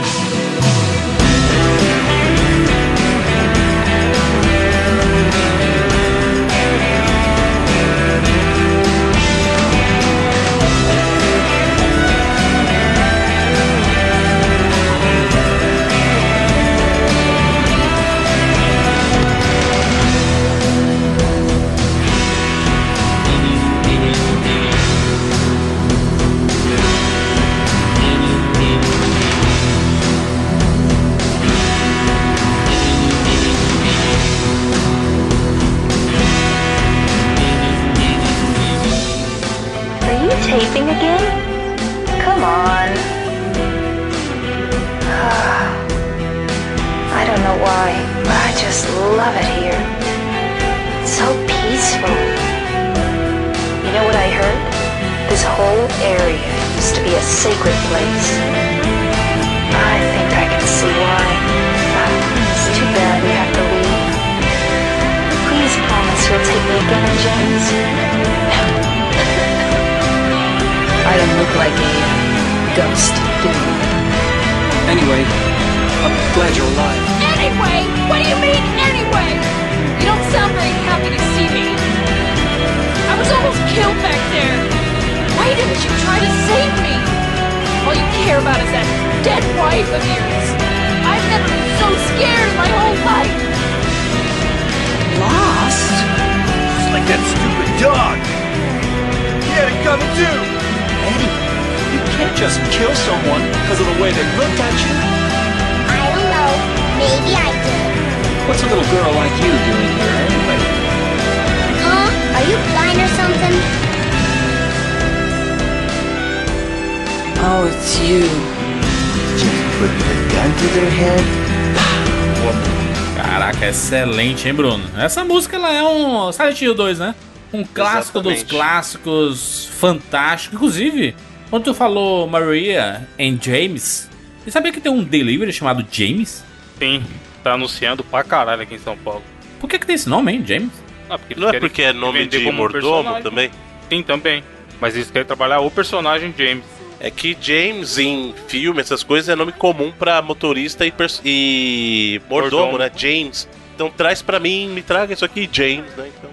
[126.55, 127.14] Silent Hill 2, né?
[127.53, 128.51] Um clássico dos Exatamente.
[128.51, 130.57] clássicos, fantástico.
[130.57, 131.14] Inclusive,
[131.51, 134.09] quando tu falou Maria and James,
[134.43, 136.45] você sabia que tem um delivery chamado James?
[136.79, 137.05] Sim,
[137.43, 139.23] tá anunciando pra caralho aqui em São Paulo.
[139.61, 140.71] Por que, que tem esse nome, hein, James?
[141.09, 143.51] Ah, porque Não é porque é nome de mordomo também?
[143.88, 144.43] Sim, também.
[144.81, 146.64] Mas eles querem trabalhar o personagem James.
[146.99, 150.93] É que James em filme, essas coisas, é nome comum pra motorista e,
[151.25, 152.79] e mordomo, Mordomo.
[152.79, 152.90] né?
[152.97, 153.49] James.
[153.75, 156.11] Então traz pra mim, me traga isso aqui, James, né?
[156.17, 156.31] Então,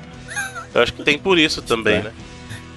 [0.73, 2.01] eu acho que tem por isso também, É.
[2.03, 2.11] né?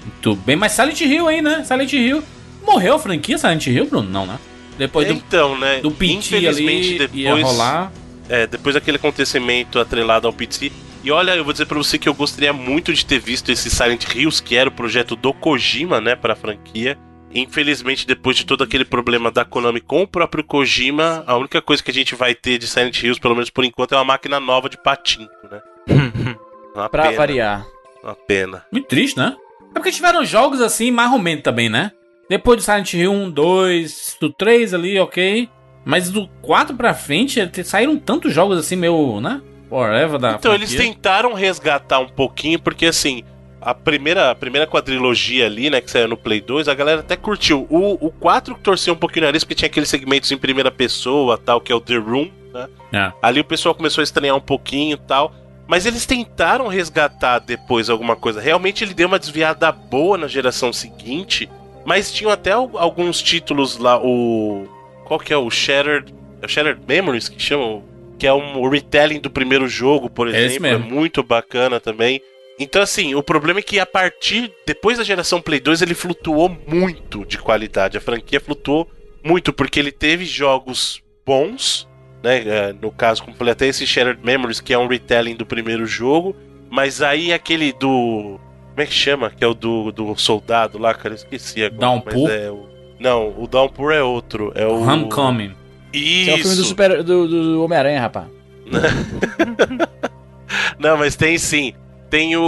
[0.04, 1.64] Muito bem, mas Silent Hill aí, né?
[1.64, 2.22] Silent Hill.
[2.66, 4.08] Morreu a franquia Silent Hill, Bruno?
[4.08, 4.38] Não, né?
[4.78, 5.80] Depois do, então, né?
[5.80, 7.92] do PT infelizmente ali depois ia rolar.
[8.28, 10.72] é, depois daquele acontecimento atrelado ao PC.
[11.04, 13.70] E olha, eu vou dizer pra você que eu gostaria muito de ter visto esse
[13.70, 16.98] Silent Hills, que era o projeto do Kojima, né, pra franquia.
[17.34, 21.82] Infelizmente, depois de todo aquele problema da Konami com o próprio Kojima, a única coisa
[21.82, 24.38] que a gente vai ter de Silent Hills, pelo menos por enquanto, é uma máquina
[24.40, 25.60] nova de patinco, né?
[26.72, 27.66] Pra pena, variar.
[28.04, 28.64] Uma pena.
[28.70, 29.34] Muito triste, né?
[29.70, 31.90] É porque tiveram jogos assim, mais ou menos também, né?
[32.28, 35.48] Depois do Silent Hill 1, 2, do 3 ali, ok.
[35.84, 39.42] Mas do 4 pra frente, saíram tantos jogos assim, meio, né?
[39.68, 40.92] Forever da Então, eles franquia.
[40.94, 43.22] tentaram resgatar um pouquinho, porque assim,
[43.60, 47.16] a primeira, a primeira quadrilogia ali, né, que saiu no Play 2, a galera até
[47.16, 47.66] curtiu.
[47.68, 51.36] O, o 4 torceu um pouquinho o nariz, porque tinha aqueles segmentos em primeira pessoa,
[51.36, 52.68] tal, que é o The Room, né?
[52.92, 53.12] É.
[53.20, 55.34] Ali o pessoal começou a estranhar um pouquinho e tal.
[55.66, 58.40] Mas eles tentaram resgatar depois alguma coisa.
[58.40, 61.48] Realmente ele deu uma desviada boa na geração seguinte.
[61.86, 64.66] Mas tinham até al- alguns títulos lá, o.
[65.04, 66.14] Qual que é o Shattered.
[66.42, 67.82] É o Shattered Memories que chamam?
[68.18, 70.66] Que é um retelling do primeiro jogo, por É exemplo.
[70.66, 70.86] É, mesmo.
[70.94, 72.20] muito bacana também.
[72.58, 74.52] Então, assim, o problema é que a partir.
[74.66, 77.98] Depois da geração Play 2, ele flutuou muito de qualidade.
[77.98, 78.88] A franquia flutuou
[79.24, 81.88] muito, porque ele teve jogos bons,
[82.24, 82.38] né?
[82.46, 85.46] é, No caso, como eu falei, até esse Shattered Memories, que é um retelling do
[85.46, 86.34] primeiro jogo.
[86.70, 88.40] Mas aí aquele do.
[88.70, 89.30] Como é que chama?
[89.30, 91.10] Que é o do, do soldado lá, cara.
[91.10, 91.80] Eu esqueci agora.
[91.80, 92.30] Downpour?
[92.30, 92.66] É o...
[92.98, 94.50] Não, o Downpour é outro.
[94.56, 94.82] É o.
[94.82, 95.52] Homecoming.
[95.92, 96.30] Isso.
[96.30, 98.26] Esse é o filme do, super, do, do Homem-Aranha, rapaz.
[100.78, 101.72] Não, mas tem sim.
[102.10, 102.42] Tem o,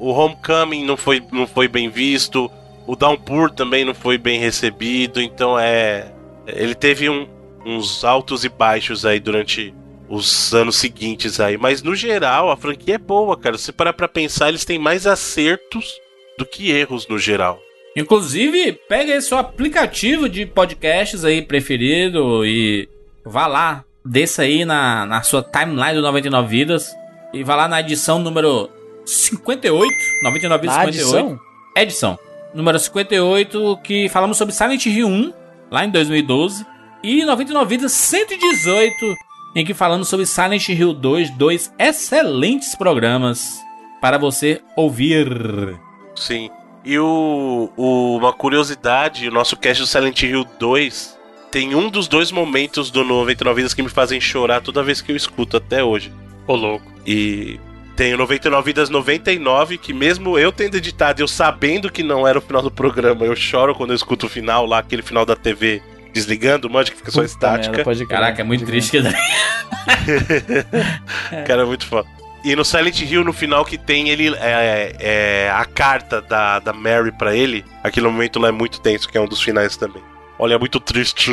[0.00, 2.50] o Homecoming não foi, não foi bem visto.
[2.86, 5.20] O Downpour também não foi bem recebido.
[5.20, 6.12] Então é.
[6.46, 7.26] Ele teve um-
[7.68, 9.74] uns altos e baixos aí durante
[10.08, 11.56] os anos seguintes aí.
[11.56, 13.58] Mas no geral, a franquia é boa, cara.
[13.58, 16.00] Se parar pra pensar, eles têm mais acertos
[16.38, 17.60] do que erros no geral.
[17.96, 22.88] Inclusive, pega esse seu aplicativo de podcasts aí preferido e
[23.24, 26.94] vá lá, desça aí na, na sua timeline do 99 Vidas
[27.34, 28.70] e vá lá na edição número
[29.04, 29.88] 58,
[30.22, 31.16] 99 Vidas Na 58.
[31.18, 31.40] adição?
[31.76, 32.18] Edição.
[32.54, 35.32] Número 58, que falamos sobre Silent Hill 1,
[35.70, 36.64] lá em 2012.
[37.02, 39.14] E 99 Vidas 118,
[39.54, 43.58] em que falamos sobre Silent Hill 2, dois excelentes programas
[44.00, 45.78] para você ouvir.
[46.14, 46.50] Sim.
[46.84, 51.18] E o, o- uma curiosidade, o nosso cast do Silent Hill 2
[51.50, 55.12] tem um dos dois momentos do 99 Vidas que me fazem chorar toda vez que
[55.12, 56.12] eu escuto até hoje.
[56.46, 56.84] Ô, louco.
[57.06, 57.58] E
[57.96, 62.38] tem o 99 Vidas 99, que mesmo eu tendo editado, eu sabendo que não era
[62.38, 65.34] o final do programa, eu choro quando eu escuto o final lá, aquele final da
[65.36, 67.70] TV desligando, manja que fica só Puta estática.
[67.70, 69.02] merda, pode Caraca, é muito pode triste que
[71.46, 72.08] Cara, é muito foda.
[72.44, 74.28] E no Silent Hill, no final, que tem ele.
[74.36, 77.64] É, é, a carta da, da Mary pra ele.
[77.82, 80.02] Aquele momento lá é muito tenso, que é um dos finais também.
[80.38, 81.32] Olha, é muito triste.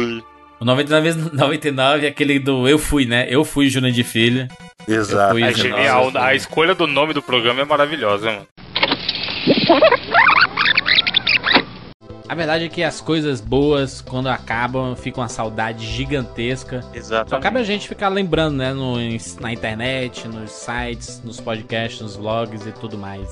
[0.60, 3.28] O 99 vezes 99 é aquele do Eu Fui, né?
[3.30, 4.48] Eu Fui Júnior de Filho.
[4.88, 5.34] Exato.
[5.34, 6.12] fui É genial.
[6.12, 6.22] foi.
[6.22, 8.48] A escolha do nome do programa é maravilhosa, mano.
[12.28, 16.84] A verdade é que as coisas boas, quando acabam, ficam uma saudade gigantesca.
[16.94, 17.30] Exato.
[17.30, 18.74] Só cabe a gente ficar lembrando, né?
[18.74, 18.96] No,
[19.40, 23.30] na internet, nos sites, nos podcasts, nos vlogs e tudo mais.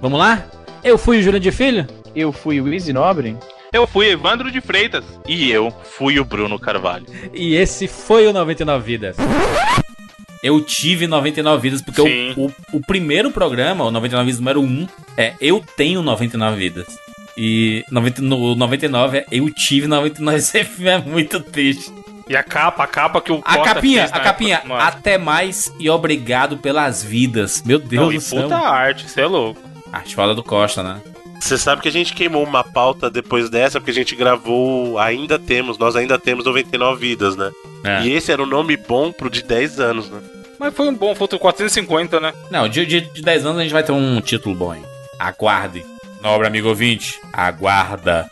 [0.00, 0.44] Vamos lá?
[0.84, 1.86] Eu fui o Júnior de Filho?
[2.14, 3.36] Eu fui o Easy Nobre.
[3.72, 5.04] Eu fui Evandro de Freitas.
[5.26, 7.06] E eu fui o Bruno Carvalho.
[7.32, 9.16] E esse foi o 99 Vidas.
[10.42, 14.88] Eu tive 99 vidas, porque o, o, o primeiro programa, o 99 Vidas número 1,
[15.16, 17.07] é Eu Tenho 99 Vidas.
[17.40, 20.36] E 90, no 99 é Eu Tive 99.
[20.36, 21.92] Esse filme é muito triste.
[22.28, 24.56] E a capa, a capa que o A Costa capinha, a capinha.
[24.56, 24.74] época.
[24.76, 27.62] Até mais e obrigado pelas vidas.
[27.64, 28.42] Meu Deus Não, do e céu.
[28.42, 29.60] puta arte, você é louco.
[29.92, 31.00] Arte foda do Costa, né?
[31.40, 35.38] Você sabe que a gente queimou uma pauta depois dessa, porque a gente gravou Ainda
[35.38, 37.50] Temos, nós ainda temos 99 vidas, né?
[37.84, 38.02] É.
[38.02, 40.20] E esse era um nome bom pro de 10 anos, né?
[40.58, 42.32] Mas foi um bom, foi o 450, né?
[42.50, 44.82] Não, de, de, de 10 anos a gente vai ter um título bom, hein?
[45.18, 45.84] Aguarde.
[46.22, 48.28] Nobre amigo ouvinte, aguarda.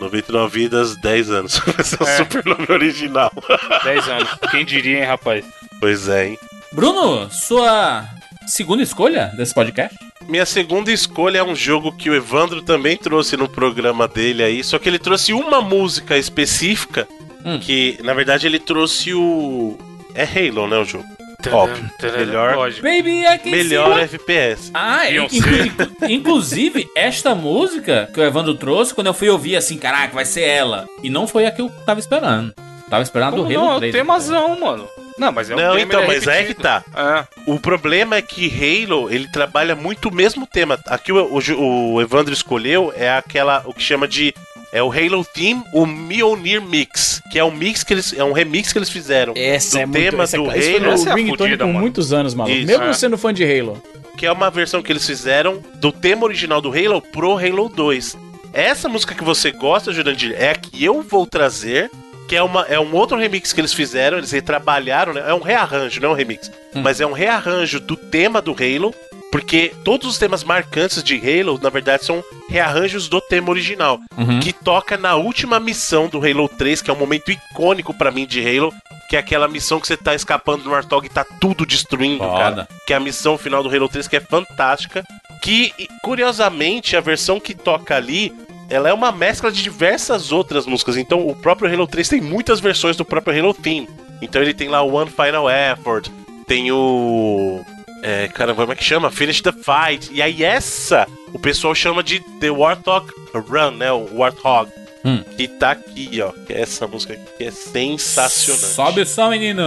[0.00, 1.58] 99 vidas, 10 anos.
[1.66, 2.16] Vai ser o É.
[2.18, 3.32] super nome original.
[3.84, 4.28] 10 anos.
[4.50, 5.44] Quem diria, hein, rapaz?
[5.80, 6.38] Pois é, hein?
[6.72, 8.04] Bruno, sua
[8.46, 9.96] segunda escolha desse podcast?
[10.28, 14.62] Minha segunda escolha é um jogo que o Evandro também trouxe no programa dele aí,
[14.62, 17.08] só que ele trouxe uma música específica,
[17.44, 17.58] Hum.
[17.58, 19.78] que na verdade ele trouxe o.
[20.14, 20.76] É Halo, né?
[20.76, 21.04] O jogo.
[21.52, 21.88] Óbvio.
[22.16, 22.82] Melhor, Lógico.
[22.82, 24.70] Baby, I can melhor FPS.
[24.74, 25.36] Ah, é, Beyoncé.
[25.36, 30.12] inclu- inclu- inclusive, esta música que o Evandro trouxe, quando eu fui ouvir assim, caraca,
[30.14, 30.88] vai ser ela.
[31.00, 32.52] E não foi a que eu tava esperando.
[32.90, 33.94] Tava esperando Como do Halo não, é o 3.
[33.94, 34.88] temazão, mano.
[35.16, 36.82] Não, mas é um Não, tema, então, é mas aí que tá.
[36.94, 37.24] É.
[37.50, 38.46] O problema é que
[38.84, 40.78] Halo, ele trabalha muito o mesmo tema.
[40.86, 41.24] Aqui o,
[41.56, 44.34] o, o Evandro escolheu é aquela, o que chama de
[44.72, 48.32] É o Halo Theme, o Mjolnir Mix, que é um mix que eles é um
[48.32, 49.98] remix que eles fizeram Essa do é muito...
[50.10, 51.80] tema essa, do isso foi Halo, Essa é a ringtone fudida, por mano.
[51.80, 52.54] muitos anos, maluco.
[52.56, 52.92] Isso, Mesmo é.
[52.92, 53.82] sendo fã de Halo.
[54.16, 58.16] que é uma versão que eles fizeram do tema original do Halo pro Halo 2.
[58.52, 61.90] Essa música que você gosta, Jurandir, é a que eu vou trazer,
[62.28, 65.24] que é, uma, é um outro remix que eles fizeram, eles retrabalharam, né?
[65.26, 66.50] É um rearranjo, não é um remix.
[66.74, 68.94] Mas é um rearranjo do tema do Halo,
[69.30, 74.40] porque todos os temas marcantes de Halo, na verdade, são rearranjos do tema original, Uhum.
[74.40, 78.26] que toca na última missão do Halo 3, que é um momento icônico pra mim
[78.26, 78.72] de Halo,
[79.08, 82.38] que é aquela missão que você tá escapando do Warthog e tá tudo destruindo, Foda.
[82.38, 82.68] cara.
[82.86, 85.02] Que é a missão final do Halo 3, que é fantástica.
[85.42, 88.32] Que, curiosamente, a versão que toca ali,
[88.68, 90.96] ela é uma mescla de diversas outras músicas.
[90.96, 93.88] Então, o próprio Halo 3 tem muitas versões do próprio Halo Theme.
[94.20, 96.08] Então, ele tem lá o One Final Effort,
[96.46, 97.64] tem o.
[98.02, 99.10] É, caramba, como é que chama?
[99.10, 100.10] Finish the Fight.
[100.12, 103.90] E aí, essa, o pessoal chama de The Warthog Run, né?
[103.92, 104.70] O Warthog.
[105.04, 105.22] Hum.
[105.36, 106.32] Que tá aqui, ó.
[106.46, 108.66] Que é essa música aqui que é sensacionante.
[108.66, 109.62] Sobe o som, menino.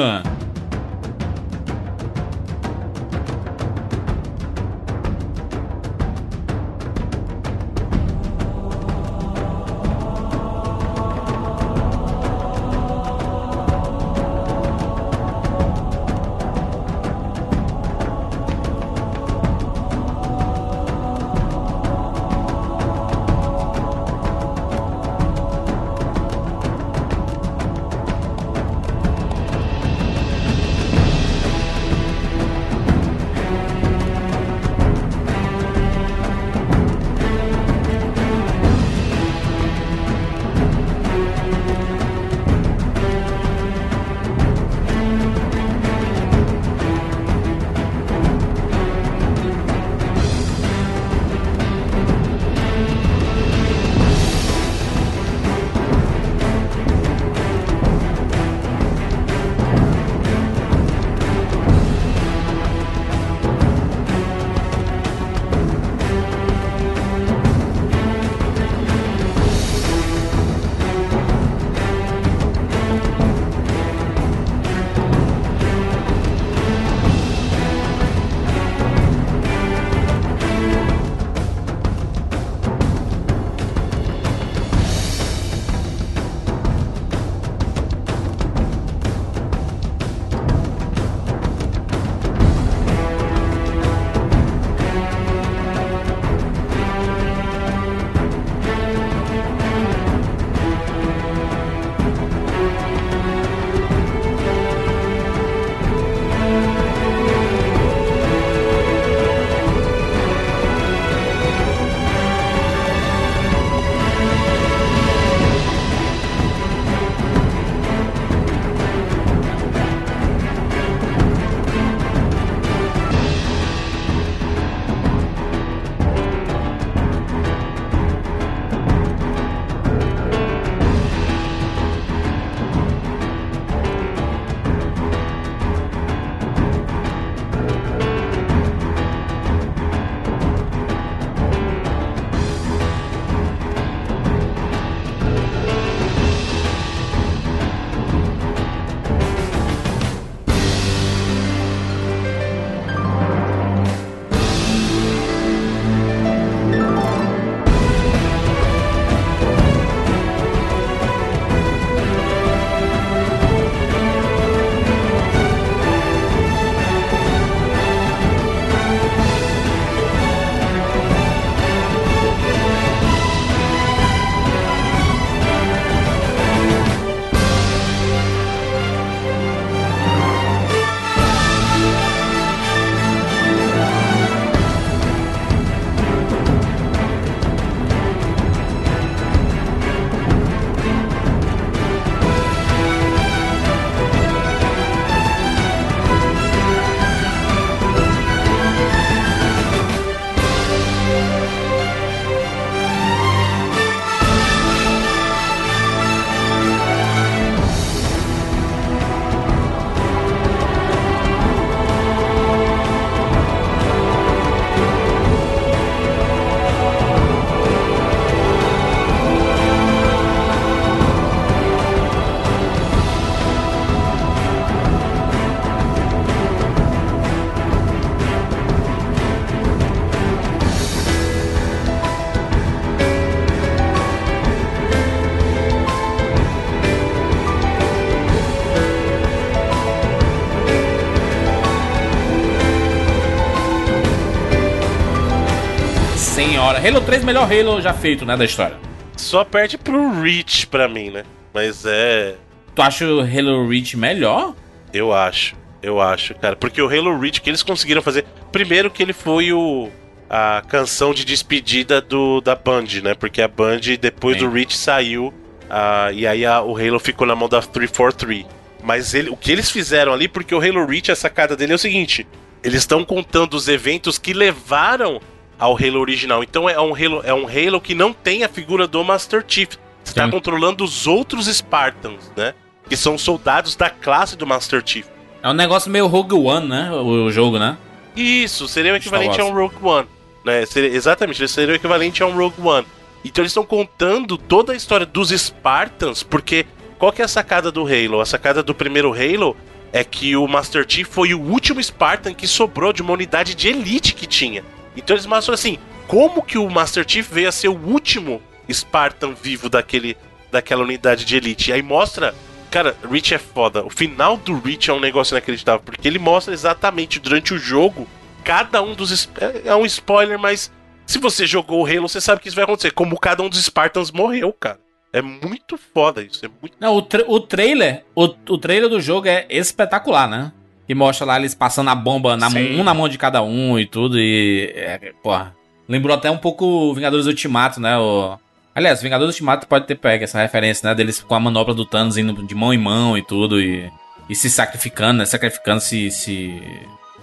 [246.85, 248.77] Halo 3, melhor Halo já feito, né, da história.
[249.15, 251.23] Só perde pro Reach pra mim, né?
[251.53, 252.35] Mas é.
[252.73, 254.55] Tu acha o Halo Reach melhor?
[254.93, 255.55] Eu acho.
[255.81, 256.55] Eu acho, cara.
[256.55, 258.25] Porque o Halo Reach que eles conseguiram fazer.
[258.51, 259.89] Primeiro que ele foi o.
[260.29, 263.13] A canção de despedida do, da Band, né?
[263.13, 264.45] Porque a Band, depois Sim.
[264.45, 265.33] do Reach, saiu.
[265.69, 268.45] ah, e aí a- o Halo ficou na mão da 343.
[268.81, 271.75] Mas ele, o que eles fizeram ali, porque o Halo Reach, a sacada dele é
[271.75, 272.25] o seguinte:
[272.63, 275.19] eles estão contando os eventos que levaram
[275.61, 276.43] ao Halo original.
[276.43, 279.69] Então é um Halo, é um Halo que não tem a figura do Master Chief.
[280.03, 282.55] Você está controlando os outros Spartans, né?
[282.89, 285.05] Que são soldados da classe do Master Chief.
[285.43, 286.91] É um negócio meio Rogue One, né?
[286.91, 287.77] O, o jogo, né?
[288.15, 290.07] Isso, seria o equivalente a um Rogue One.
[290.43, 290.65] Né?
[290.65, 292.85] Seria- exatamente, seria o equivalente a um Rogue One.
[293.23, 296.65] Então eles estão contando toda a história dos Spartans, porque
[296.97, 298.19] qual que é a sacada do Halo?
[298.19, 299.55] A sacada do primeiro Halo
[299.93, 303.67] é que o Master Chief foi o último Spartan que sobrou de uma unidade de
[303.67, 304.63] elite que tinha.
[304.95, 305.77] Então eles mostram assim,
[306.07, 310.17] como que o Master Chief veio a ser o último Spartan vivo daquele,
[310.51, 311.69] daquela unidade de elite.
[311.69, 312.33] E aí mostra
[312.69, 313.83] Cara, Reach é foda.
[313.83, 318.07] O final do Reach é um negócio inacreditável, porque ele mostra exatamente durante o jogo
[318.45, 319.29] cada um dos.
[319.37, 320.71] É é um spoiler, mas
[321.05, 322.91] se você jogou o Halo, você sabe que isso vai acontecer.
[322.91, 324.79] Como cada um dos Spartans morreu, cara.
[325.11, 326.45] É muito foda isso.
[326.45, 326.77] É muito.
[326.79, 330.53] Não, o, tra- o trailer, o, o trailer do jogo é espetacular, né?
[330.87, 333.79] Que mostra lá eles passando a bomba na mão, um na mão de cada um
[333.79, 334.19] e tudo.
[334.19, 334.71] E.
[334.75, 335.55] É, porra.
[335.87, 337.97] Lembrou até um pouco Vingadores Ultimato, né?
[337.97, 338.37] O...
[338.73, 340.95] Aliás, Vingadores Ultimato pode ter pego essa referência, né?
[340.95, 343.59] Deles com a manobra do Thanos indo de mão em mão e tudo.
[343.61, 343.91] E,
[344.29, 345.25] e se sacrificando, né?
[345.25, 346.61] Sacrificando se, se.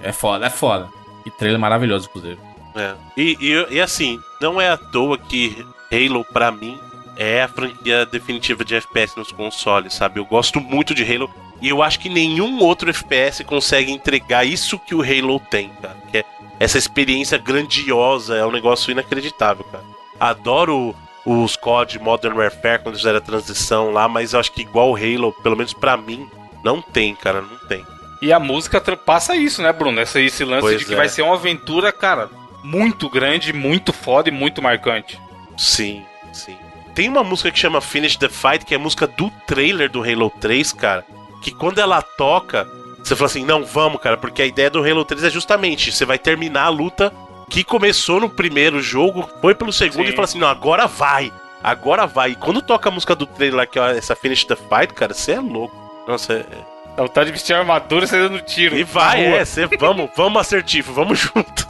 [0.03, 0.89] É foda, é foda.
[1.25, 2.39] E trailer maravilhoso, inclusive.
[2.77, 2.95] É.
[3.17, 6.79] E, e, e assim, não é à toa que Halo, pra mim,
[7.17, 10.21] é a franquia definitiva de FPS nos consoles, sabe?
[10.21, 14.79] Eu gosto muito de Halo e eu acho que nenhum outro FPS consegue entregar isso
[14.79, 15.97] que o Halo tem, cara.
[16.11, 16.25] Que é
[16.61, 19.85] essa experiência grandiosa, é um negócio inacreditável, cara.
[20.19, 20.95] Adoro
[21.25, 24.97] os COD Modern Warfare quando fizeram a transição lá, mas eu acho que igual o
[24.97, 26.29] Halo, pelo menos pra mim,
[26.65, 27.85] não tem, cara, não tem.
[28.21, 30.01] E a música passa isso, né, Bruno?
[30.01, 30.97] Esse, esse lance Pois de que é.
[30.97, 32.29] vai ser uma aventura, cara,
[32.65, 35.21] muito grande, muito foda e muito marcante.
[35.57, 36.57] Sim, sim.
[36.95, 40.03] Tem uma música que chama Finish the Fight, que é a música do trailer do
[40.03, 41.05] Halo 3, cara.
[41.43, 42.69] Que quando ela toca,
[43.03, 46.05] você fala assim: não, vamos, cara, porque a ideia do Halo 3 é justamente: você
[46.05, 47.13] vai terminar a luta
[47.49, 50.13] que começou no primeiro jogo, foi pelo segundo Sim.
[50.13, 52.33] e fala assim: não, agora vai, agora vai.
[52.33, 55.15] E quando toca a música do trailer lá, que é essa Finish the Fight, cara,
[55.15, 55.77] você é louco.
[56.07, 56.79] Nossa, é.
[56.97, 58.77] É o tal de vestir a armadura e dando tiro.
[58.77, 61.69] E vai, é, você, vamos, vamos assertivo, vamos junto.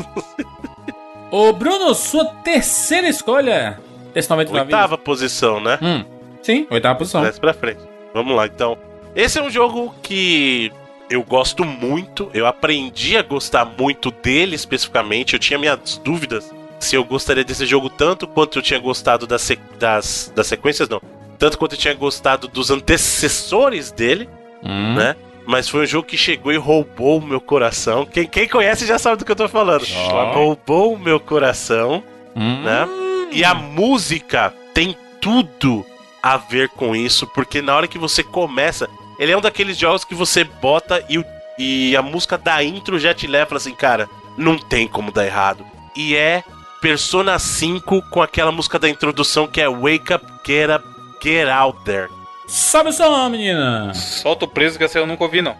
[1.30, 3.78] Ô, Bruno, sua terceira escolha
[4.14, 5.78] desse 99 Oitava posição, né?
[5.82, 6.02] Hum,
[6.42, 7.20] sim, oitava posição.
[7.20, 7.80] Mais pra frente.
[8.14, 8.78] Vamos lá, então.
[9.20, 10.70] Esse é um jogo que
[11.10, 12.30] eu gosto muito.
[12.32, 15.32] Eu aprendi a gostar muito dele especificamente.
[15.34, 19.42] Eu tinha minhas dúvidas se eu gostaria desse jogo tanto quanto eu tinha gostado das,
[19.42, 21.02] se- das, das sequências, não.
[21.36, 24.28] Tanto quanto eu tinha gostado dos antecessores dele,
[24.62, 24.94] Hum.
[24.94, 25.16] né?
[25.44, 28.06] Mas foi um jogo que chegou e roubou o meu coração.
[28.06, 29.84] Quem, quem conhece já sabe do que eu tô falando.
[29.96, 30.32] Ó.
[30.32, 32.04] Roubou o meu coração
[32.36, 32.62] Hum.
[32.62, 32.86] né?
[33.32, 35.84] E a música tem tudo
[36.22, 40.04] a ver com isso, porque na hora que você começa, ele é um daqueles jogos
[40.04, 41.22] que você bota e,
[41.58, 45.26] e a música da intro já te leva fala assim, cara, não tem como dar
[45.26, 45.66] errado.
[45.96, 46.44] E é
[46.80, 50.84] Persona 5 com aquela música da introdução que é Wake Up, Get Up,
[51.20, 52.08] Get Out There.
[52.46, 53.92] Sobe o som, menina.
[53.92, 55.56] Solta o preso que essa eu nunca ouvi, não.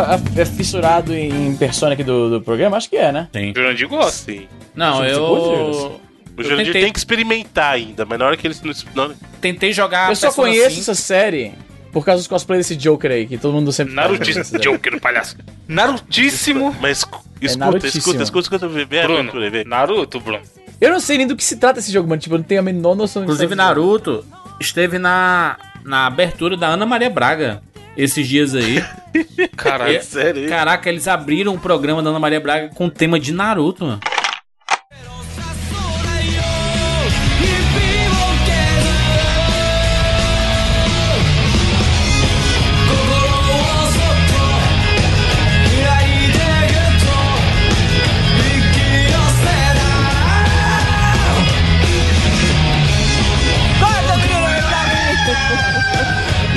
[0.00, 2.76] A- é fissurado em Persona aqui do, do programa?
[2.76, 3.28] Acho que é, né?
[3.32, 3.52] Sim.
[3.54, 4.32] Jurandir gosta.
[4.32, 4.46] Sim.
[4.74, 5.26] Não, eu.
[5.26, 6.00] curte,
[6.38, 6.82] O Jurandir tentei.
[6.82, 9.08] tem que experimentar ainda, mas na hora que eles não.
[9.08, 10.08] não Tentei jogar.
[10.10, 10.80] eu só conheço 5.
[10.80, 11.52] essa série
[11.92, 14.58] por causa dos cosplays desse Joker aí, que todo mundo sempre né, Narutíssimo.
[14.62, 15.36] Joker, palhaço.
[15.66, 16.74] Narutíssimo.
[16.80, 17.98] mas escuta, escuta, Narutíssimo.
[17.98, 19.32] escuta, escuta, escuta, vê, Bruno.
[19.50, 19.64] vê.
[19.64, 20.40] Naruto, Bruno.
[20.80, 22.20] Eu não sei nem do que se trata esse jogo, mano.
[22.20, 23.54] Tipo, eu não tenho a menor noção Inclusive.
[23.54, 24.24] Naruto
[24.60, 27.60] esteve na, na abertura da Ana Maria Braga
[27.96, 28.82] esses dias aí.
[29.56, 29.96] Caralho.
[29.96, 30.48] É, Sério?
[30.48, 34.00] Caraca, eles abriram o programa da Ana Maria Braga com o tema de Naruto, mano.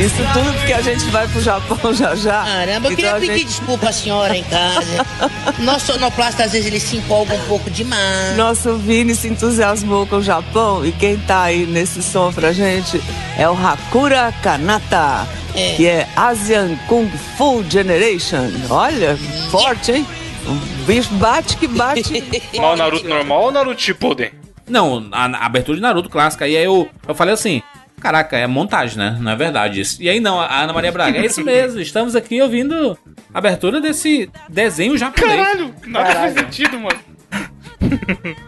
[0.04, 2.44] Isso tudo porque a gente vai pro Japão já já.
[2.44, 5.06] Caramba, eu Então queria pedir gente- desculpa à senhora em casa.
[5.60, 8.36] Nosso sonoplasta, às vezes, ele se empolga um pouco demais.
[8.36, 13.02] Nosso Vini se entusiasmou com o Japão e quem tá aí nesse som pra gente
[13.38, 15.76] é o Hakura Kanata, É.
[15.76, 18.50] que é Asian Kung Fu Generation.
[18.70, 19.18] Olha,
[19.50, 20.08] forte, hein?
[20.46, 22.22] O bicho bate que bate.
[22.58, 24.32] Mas o Naruto normal ou o Naruto Shippuden?
[24.68, 26.46] Não, a, a abertura de Naruto clássica.
[26.48, 27.62] E aí eu, eu falei assim:
[28.04, 29.18] caraca, é montagem, né?
[29.20, 30.04] Não é verdade isso.
[30.04, 31.80] E aí não, a Ana Maria Braga, é isso mesmo.
[31.80, 32.98] Estamos aqui ouvindo
[33.34, 35.36] a abertura desse desenho japonês.
[35.42, 37.00] Caralho, nada faz sentido, mano.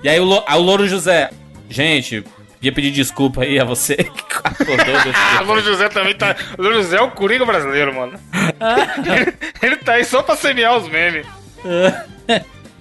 [0.03, 1.29] E aí o, Lo- o Louro José,
[1.69, 2.23] gente,
[2.61, 4.11] ia pedir desculpa aí a você que
[4.43, 6.35] acordou desse Ah, o Louro José também tá.
[6.57, 8.19] O Louro José é o Coringa brasileiro, mano.
[9.63, 11.25] ele tá aí só pra semear os memes.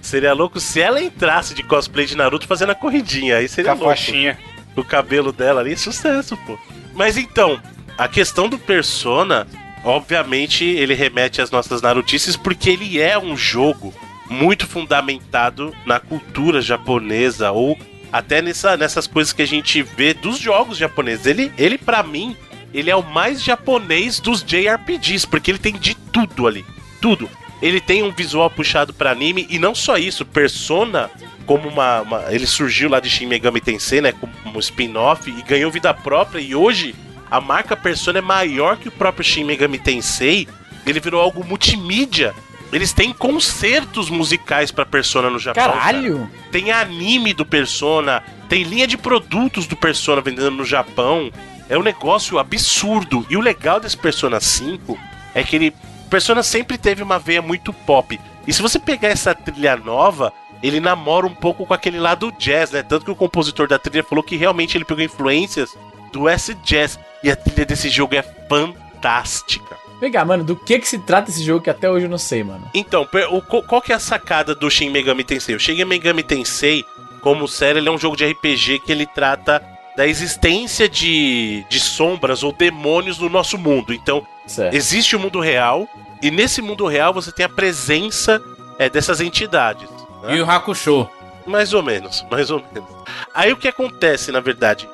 [0.01, 3.37] Seria louco se ela entrasse de cosplay de Naruto fazendo a corridinha.
[3.37, 3.89] Aí seria Com a louco.
[3.89, 4.37] faixinha.
[4.75, 6.57] O cabelo dela ali, sucesso, pô.
[6.93, 7.61] Mas então,
[7.97, 9.47] a questão do Persona,
[9.83, 13.93] obviamente, ele remete às nossas Narutices porque ele é um jogo
[14.29, 17.77] muito fundamentado na cultura japonesa ou
[18.11, 21.25] até nessa, nessas coisas que a gente vê dos jogos japoneses.
[21.25, 22.35] Ele, ele para mim,
[22.73, 26.65] ele é o mais japonês dos JRPGs, porque ele tem de tudo ali.
[27.01, 27.29] Tudo.
[27.61, 31.09] Ele tem um visual puxado pra anime e não só isso, Persona
[31.45, 35.41] como uma, uma- ele surgiu lá de Shin Megami Tensei, né, como um spin-off e
[35.43, 36.95] ganhou vida própria e hoje
[37.29, 40.47] a marca Persona é maior que o próprio Shin Megami Tensei.
[40.85, 42.33] Ele virou algo multimídia.
[42.71, 45.63] Eles têm concertos musicais pra Persona no Japão.
[45.63, 45.77] cara.
[45.77, 46.29] Caralho!
[46.51, 51.31] Tem anime do Persona, tem linha de produtos do Persona vendendo no Japão.
[51.69, 53.25] É um negócio absurdo.
[53.29, 54.97] E o legal desse Persona 5
[55.33, 55.73] é que ele.
[56.09, 58.19] Persona sempre teve uma veia muito pop.
[58.47, 60.31] E se você pegar essa trilha nova,
[60.67, 62.81] ele namora um pouco com aquele lado jazz, né?
[62.83, 65.77] Tanto que o compositor da trilha falou que realmente ele pegou influências
[66.13, 66.97] do S Jazz.
[67.23, 69.77] E a trilha desse jogo é fantástica.
[69.99, 72.17] Vem cá, mano, do que que se trata esse jogo que até hoje eu não
[72.17, 72.69] sei, mano.
[72.73, 75.55] Então, o- qual que é a sacada do Shin Megami Tensei?
[75.55, 76.83] O Shin Megami Tensei,
[77.21, 79.63] como série, ele é um jogo de RPG que ele trata
[79.95, 83.93] da existência de, de sombras ou demônios no nosso mundo.
[83.93, 84.73] Então, Certo.
[84.75, 85.87] existe o mundo real,
[86.21, 88.41] e nesse mundo real você tem a presença
[88.77, 89.87] é, dessas entidades.
[90.25, 90.35] Né?
[90.37, 91.07] E o Hakusho.
[91.45, 92.89] Mais ou menos, mais ou menos.
[93.33, 94.89] Aí o que acontece, na verdade?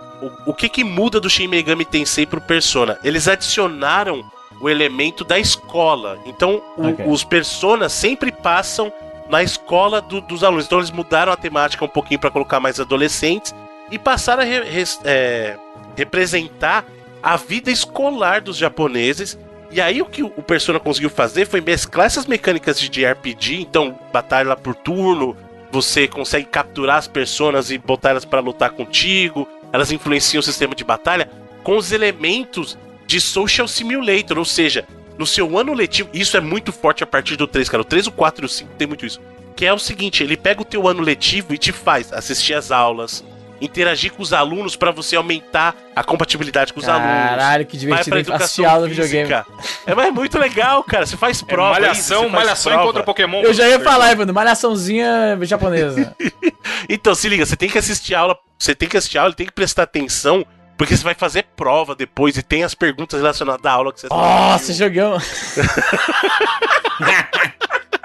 [0.46, 3.00] O, o que que muda do Shin Megami Tensei pro Persona?
[3.04, 4.22] Eles adicionaram
[4.60, 6.20] o elemento da escola.
[6.26, 7.06] Então, o- Ok.
[7.08, 8.92] os Personas sempre passam
[9.30, 10.66] na escola do- dos alunos.
[10.66, 13.56] Então, eles mudaram a temática um pouquinho para colocar mais adolescentes
[13.90, 15.58] e passaram a re- res- é,
[15.96, 16.84] representar
[17.24, 19.38] a vida escolar dos japoneses.
[19.72, 23.98] E aí o que o Persona conseguiu fazer foi mesclar essas mecânicas de JRPG, então
[24.12, 25.36] batalha por turno,
[25.72, 30.76] você consegue capturar as personas e botar elas para lutar contigo, elas influenciam o sistema
[30.76, 31.30] de batalha
[31.64, 34.86] com os elementos de Social Simulator, ou seja,
[35.18, 37.82] no seu ano letivo, isso é muito forte a partir do 3, cara.
[37.82, 39.22] O 3, o 4 e o 5 tem muito isso.
[39.56, 42.72] Que é o seguinte, ele pega o teu ano letivo e te faz assistir as
[42.72, 43.24] aulas,
[43.62, 47.30] interagir com os alunos para você aumentar a compatibilidade com os alunos.
[47.30, 49.28] Caralho, que Vai divertido pra assistir educação aula no videogame.
[49.28, 49.46] física.
[49.86, 51.06] É, mas é muito legal, cara.
[51.06, 51.76] Você faz prova.
[51.76, 52.84] aí, malhação, malhação prova.
[52.86, 53.42] encontra Pokémon.
[53.44, 56.16] Eu já ia falar, Evandro, malhaçãozinha japonesa.
[56.90, 59.34] Então, se liga, você tem que assistir a aula, você tem que assistir a aula
[59.34, 60.46] e tem que prestar atenção,
[60.78, 64.08] porque você vai fazer prova depois e tem as perguntas relacionadas à aula que você
[64.10, 65.18] Nossa, jogão.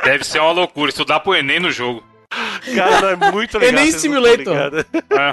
[0.04, 2.02] Deve ser uma loucura estudar pro Enem no jogo.
[2.74, 3.84] Cara, não é muito legal.
[3.84, 4.38] Não tão Simulator.
[4.38, 4.78] ligado.
[4.78, 5.32] É.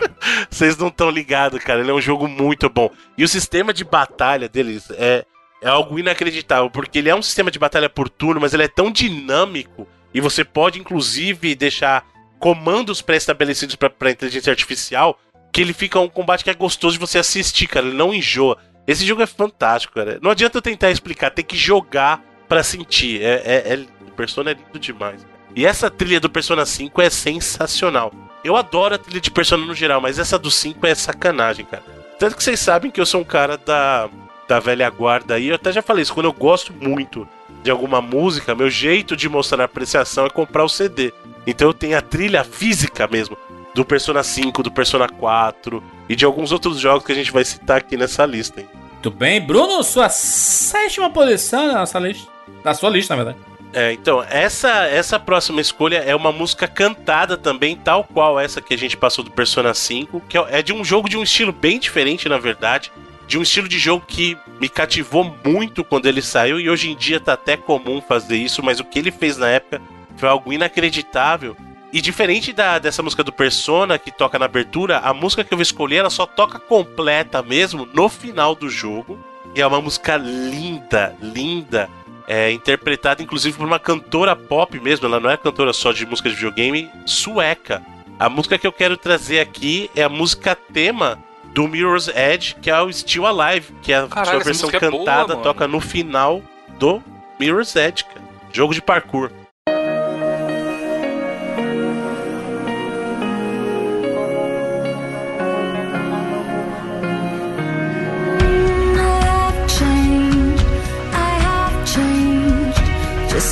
[0.49, 1.81] Vocês não estão ligados, cara.
[1.81, 2.89] Ele é um jogo muito bom.
[3.17, 5.25] E o sistema de batalha deles é,
[5.61, 8.67] é algo inacreditável, porque ele é um sistema de batalha por turno, mas ele é
[8.67, 12.05] tão dinâmico e você pode, inclusive, deixar
[12.39, 15.19] comandos pré-estabelecidos para inteligência artificial
[15.51, 17.85] que ele fica um combate que é gostoso de você assistir, cara.
[17.85, 18.57] Ele não enjoa.
[18.87, 20.19] Esse jogo é fantástico, cara.
[20.21, 23.19] Não adianta eu tentar explicar, tem que jogar pra pra sentir.
[23.23, 25.25] É, é, é, o Persona é lindo demais.
[25.55, 28.11] E essa trilha do Persona 5 é sensacional.
[28.43, 31.83] Eu adoro a trilha de Persona no geral, mas essa do 5 é sacanagem, cara.
[32.19, 34.09] Tanto que vocês sabem que eu sou um cara da,
[34.47, 35.47] da velha guarda aí.
[35.47, 37.27] Eu até já falei isso, quando eu gosto muito
[37.63, 41.13] de alguma música, meu jeito de mostrar apreciação é comprar o CD.
[41.47, 43.37] Então eu tenho a trilha física mesmo
[43.73, 47.43] do Persona 5, do Persona 4 e de alguns outros jogos que a gente vai
[47.43, 48.59] citar aqui nessa lista.
[48.61, 48.67] Hein?
[48.91, 52.29] Muito bem, Bruno, sua sétima posição na nossa lista.
[52.63, 53.52] Na sua lista, na verdade.
[53.73, 58.75] É, então, essa, essa próxima escolha é uma música cantada também, tal qual essa que
[58.75, 61.79] a gente passou do Persona 5, que é de um jogo de um estilo bem
[61.79, 62.91] diferente, na verdade.
[63.25, 66.95] De um estilo de jogo que me cativou muito quando ele saiu e hoje em
[66.95, 69.81] dia tá até comum fazer isso, mas o que ele fez na época
[70.17, 71.57] foi algo inacreditável.
[71.91, 75.57] E diferente da, dessa música do Persona que toca na abertura, a música que eu
[75.57, 79.17] vou escolher ela só toca completa mesmo no final do jogo.
[79.55, 81.89] E é uma música linda, linda
[82.27, 86.29] é, interpretada inclusive por uma cantora pop mesmo, ela não é cantora só de música
[86.29, 87.81] de videogame, sueca.
[88.19, 91.17] A música que eu quero trazer aqui é a música tema
[91.53, 94.89] do Mirror's Edge, que é o Still Alive, que é a sua versão música é
[94.89, 96.41] boa, cantada, toca no final
[96.79, 97.01] do
[97.39, 98.23] Mirror's Edge, cara.
[98.51, 99.31] Jogo de parkour.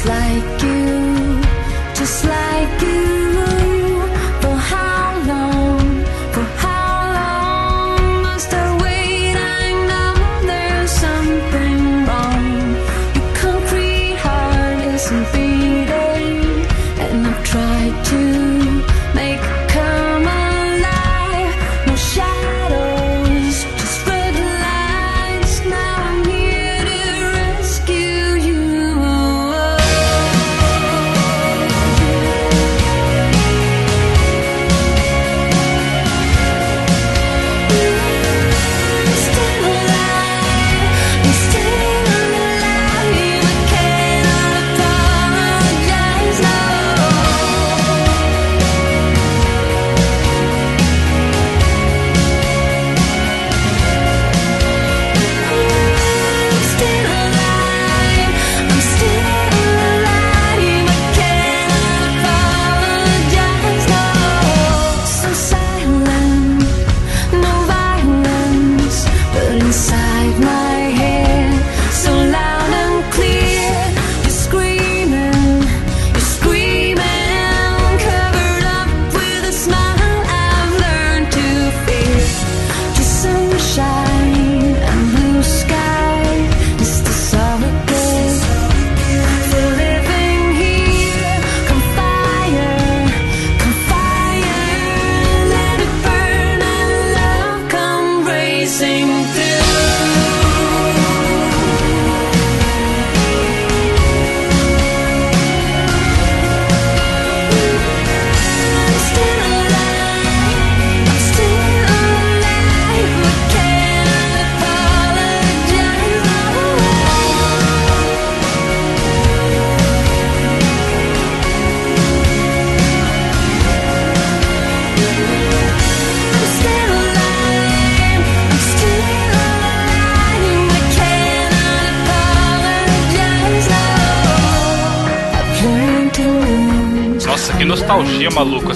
[0.04, 0.61] Like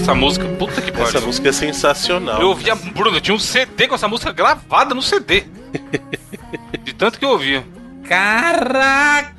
[0.06, 0.46] essa música.
[0.56, 1.08] Puta que pariu.
[1.08, 2.40] Essa música é sensacional.
[2.40, 2.76] Eu ouvia.
[2.76, 5.44] Bruno, eu tinha um CD com essa música gravada no CD.
[6.84, 7.64] De tanto que eu ouvia.
[8.08, 9.34] Caraca!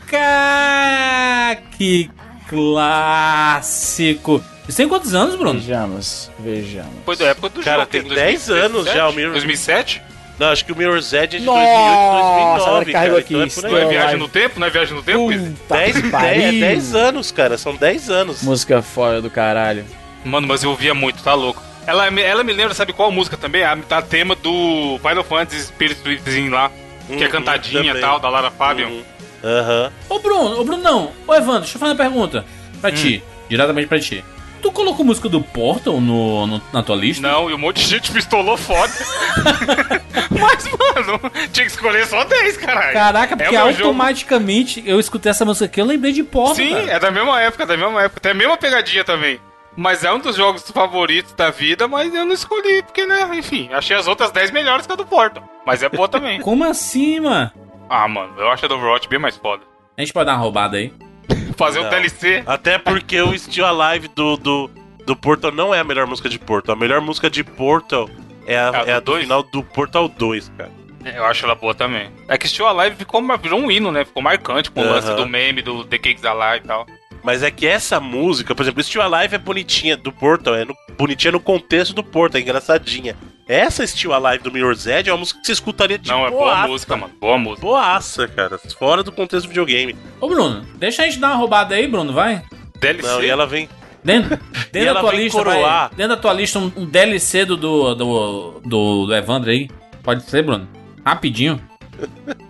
[1.78, 2.10] Que
[2.50, 4.44] clássico!
[4.68, 5.58] Você tem quantos anos, Bruno?
[5.58, 6.92] Vejamos, vejamos.
[7.06, 7.92] Foi da época do Cara, jogo.
[7.92, 10.02] tem que 10 anos já o Mirror 2007?
[10.38, 13.24] Não, acho que o Mirror's Edge é de Nossa, 2008, agora 2009, carregou cara.
[13.24, 14.60] aqui, Então é por Não é viagem no tempo?
[14.60, 15.32] Não é viagem no tempo?
[15.32, 15.56] Izzy?
[15.70, 16.60] 10, que 10, é pariu.
[16.60, 17.58] 10 anos, cara.
[17.58, 18.44] São 10 anos.
[18.44, 19.86] Música fora do caralho.
[20.28, 21.62] Mano, mas eu ouvia muito, tá louco.
[21.86, 23.64] Ela, me- ela me lembra, sabe qual música também?
[23.64, 26.70] A, a tema do Final Fantasy Spirit Tripzinho lá.
[27.08, 28.88] que é Uhum, cantadinha e tal, da Lara Fabian.
[28.88, 29.04] Uhum.
[29.44, 29.92] Aham.
[30.10, 31.12] Ô Bruno, ô Bruno não.
[31.26, 32.46] Ô Evandro, deixa eu fazer uma pergunta.
[32.82, 34.24] Pra ti, diretamente pra ti.
[34.62, 37.26] Tu colocou música do Portal no, no- na tua lista?
[37.26, 38.92] Não, e um monte de gente pistolou foda.
[40.32, 41.20] Mas, mano,
[41.54, 42.94] tinha que escolher só 10, caralho.
[42.94, 43.84] Caraca, É porque o meu jogo.
[43.90, 46.56] automaticamente eu escutei essa música aqui eu lembrei de Portal.
[46.56, 46.92] Sim, cara.
[46.92, 48.20] é da mesma época, da mesma época.
[48.20, 49.40] Tem a mesma pegadinha também.
[49.78, 53.70] Mas é um dos jogos favoritos da vida, mas eu não escolhi, porque, né, enfim,
[53.72, 55.48] achei as outras 10 melhores que a do Portal.
[55.66, 56.42] Mas é boa também.
[56.42, 57.52] Como assim, mano?
[57.88, 59.64] ah, mano, eu acho a do Overwatch bem mais foda.
[59.96, 60.92] A gente pode dar uma roubada aí.
[61.56, 61.90] Fazer um Não.
[61.92, 62.44] DLC.
[62.48, 64.70] Até porque o Still Alive do, do,
[65.06, 66.74] do Portal não é a melhor música de Portal.
[66.76, 68.10] A melhor música de Portal
[68.48, 70.72] é a, É a é a do do final do Portal 2, cara.
[71.06, 72.10] Eu acho ela boa também.
[72.28, 74.04] É que Still Alive ficou, virou um hino, né?
[74.04, 75.16] Ficou marcante com o lance Aham.
[75.16, 76.86] do meme, do The Cakes Alive e tal.
[77.28, 80.74] Mas é que essa música, por exemplo, Still Alive é bonitinha do Portal, é no-
[80.98, 83.18] bonitinha no contexto do Portal, é engraçadinha.
[83.46, 86.32] Essa Still Alive do Mirror's Edge é uma música que você escutaria de Não, é
[86.32, 87.12] boa música, mano.
[87.20, 87.68] Boa música.
[87.68, 88.58] Boaça, cara.
[88.80, 89.94] Fora do contexto do videogame.
[90.22, 92.42] Ô, Bruno, deixa a gente dar uma roubada aí, Bruno, vai.
[92.80, 93.06] DLC.
[93.06, 93.68] Não, e ela vem.
[94.02, 94.40] Dentro,
[94.72, 97.94] dentro da tua vem lista, vai, dentro da tua lista, um, um DLC do, do,
[97.94, 99.70] do, do, do Evandro aí.
[100.02, 100.66] Pode ser, Bruno?
[101.06, 101.62] Rapidinho.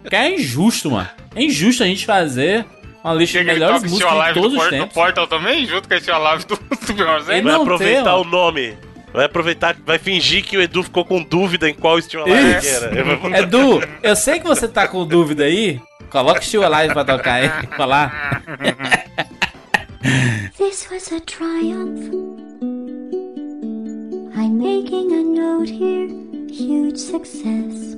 [0.07, 1.09] Que é injusto, mano.
[1.33, 2.63] É injusto a gente fazer
[3.03, 4.93] uma lista de melhores músicas de todos do, os tempos.
[4.93, 6.55] Portal também, junto com a Still Alive do,
[6.93, 7.03] do.
[7.03, 8.77] Ele Vai não aproveitar tem, o nome.
[9.13, 12.91] Vai aproveitar, vai fingir que o Edu ficou com dúvida em qual Still Alive era.
[13.39, 15.79] Edu, eu sei que você tá com dúvida aí.
[16.09, 17.49] Coloca o Steel Alive pra tocar aí.
[17.75, 18.41] Falar.
[20.57, 22.13] This was a triumph.
[24.35, 26.07] I'm making a note here,
[26.49, 27.97] huge success.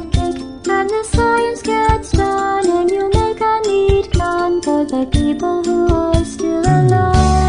[0.73, 5.93] And the science gets done, and you make a neat plan for the people who
[5.93, 7.40] are still alive.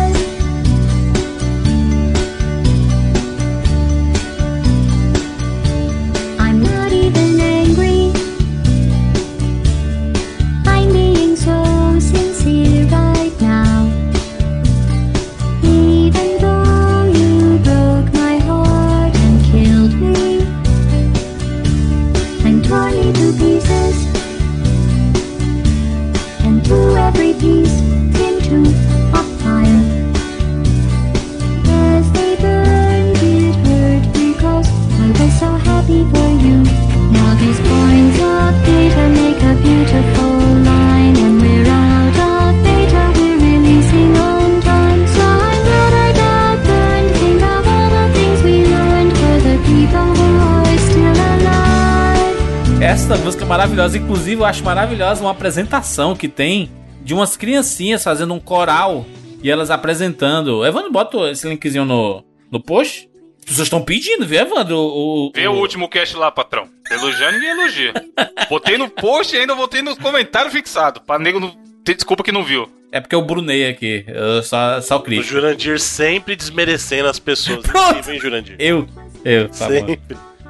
[53.05, 53.99] Essa música é maravilhosa.
[53.99, 56.71] Inclusive, eu acho maravilhosa uma apresentação que tem
[57.03, 59.05] de umas criancinhas fazendo um coral
[59.43, 60.65] e elas apresentando.
[60.65, 63.09] Evandro, bota esse linkzinho no, no post.
[63.41, 64.77] As pessoas estão pedindo, viu, Evandro?
[64.77, 66.69] O, o- Vê o último cast lá, patrão.
[66.91, 67.93] Elogiando e elogia.
[68.49, 71.01] Botei no post e ainda botei nos comentários fixado.
[71.01, 71.53] Pra nego não
[71.85, 72.69] ter desculpa que não viu.
[72.93, 74.05] É porque eu brunei aqui.
[74.07, 75.23] Eu só, só O.
[75.23, 77.63] Jurandir sempre desmerecendo as pessoas.
[77.67, 77.91] Pronto.
[77.91, 78.57] Incrível, hein, Jurandir?
[78.59, 78.87] Eu,
[79.25, 79.97] eu, tá bom.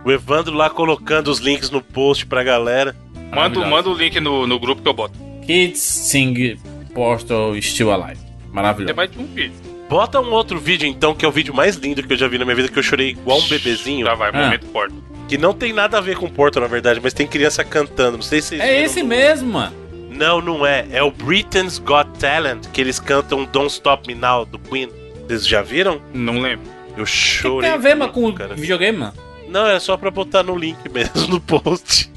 [0.05, 2.95] O Evandro lá colocando os links no post pra galera.
[3.35, 5.19] Manda, manda o link no, no grupo que eu boto.
[5.47, 6.57] Kids Sing
[6.95, 8.21] Portal Still Alive.
[8.21, 8.95] Tem Maravilhoso.
[8.95, 9.53] mais de um vídeo.
[9.89, 12.39] Bota um outro vídeo então, que é o vídeo mais lindo que eu já vi
[12.39, 14.07] na minha vida, que eu chorei igual um bebezinho.
[14.07, 14.45] Já vai, Ah.
[14.45, 14.99] momento Portal.
[15.29, 18.17] Que não tem nada a ver com Portal, na verdade, mas tem criança cantando.
[18.19, 19.75] Não sei se vocês É esse no- mesmo, mano.
[20.11, 20.87] Não, não é.
[20.91, 24.89] É o Britain's Got Talent, que eles cantam Don't Stop Me Now, do Queen.
[25.27, 26.01] Vocês já viram?
[26.13, 26.67] Não lembro.
[26.97, 27.71] Eu O que chorei.
[27.71, 28.55] tem a ver, mano, com cara.
[28.55, 29.15] videogame, mano?
[29.53, 32.11] Não, é só pra botar no link mesmo, no post.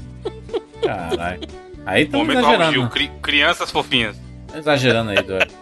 [0.82, 1.40] Caralho.
[1.84, 2.72] Aí tão Momento exagerando.
[2.72, 4.16] Gil, cri- crianças fofinhas.
[4.54, 5.52] Exagerando aí, doido.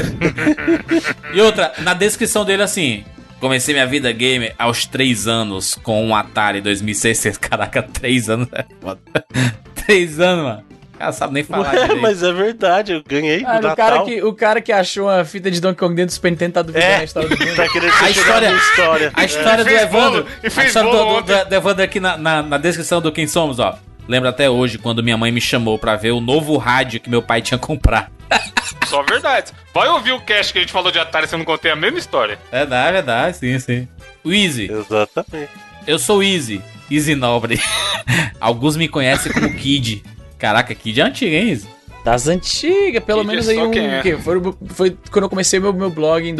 [1.34, 3.04] e outra, na descrição dele assim.
[3.44, 7.36] Comecei minha vida gamer aos 3 anos com um Atari 2600.
[7.36, 9.00] Caraca, 3 anos é foda.
[9.86, 10.64] 3 anos, mano.
[10.94, 11.68] O cara sabe nem falar.
[11.74, 12.00] Ué, direito.
[12.00, 15.50] mas é verdade, eu ganhei Ah, o, cara que, o cara que achou a fita
[15.50, 17.92] de Donkey Kong dentro do Super Nintendo tá duvidando É, a história do tá querendo
[18.00, 19.12] A história, história.
[19.12, 20.26] a história do Fez Evandro.
[20.42, 23.26] e A história do, do, do, do Evandro aqui na, na, na descrição do Quem
[23.26, 23.78] Somos, ó.
[24.06, 27.22] Lembro até hoje quando minha mãe me chamou pra ver o novo rádio que meu
[27.22, 28.12] pai tinha comprado.
[28.86, 29.52] Só verdade.
[29.72, 31.76] Vai ouvir o cast que a gente falou de Atari se eu não contei a
[31.76, 32.38] mesma história.
[32.50, 33.88] Verdade, verdade, sim, sim.
[34.22, 34.70] O Easy.
[34.70, 35.50] Exatamente.
[35.86, 36.62] Eu sou o Easy.
[36.90, 37.60] Easy Nobre.
[38.40, 40.02] Alguns me conhecem como Kid.
[40.38, 41.68] Caraca, Kid é antigo, hein, Easy?
[42.04, 43.70] Das antigas, pelo Kid menos é aí um.
[43.70, 44.02] quem é.
[44.02, 46.34] que foi, foi quando eu comecei meu, meu blog em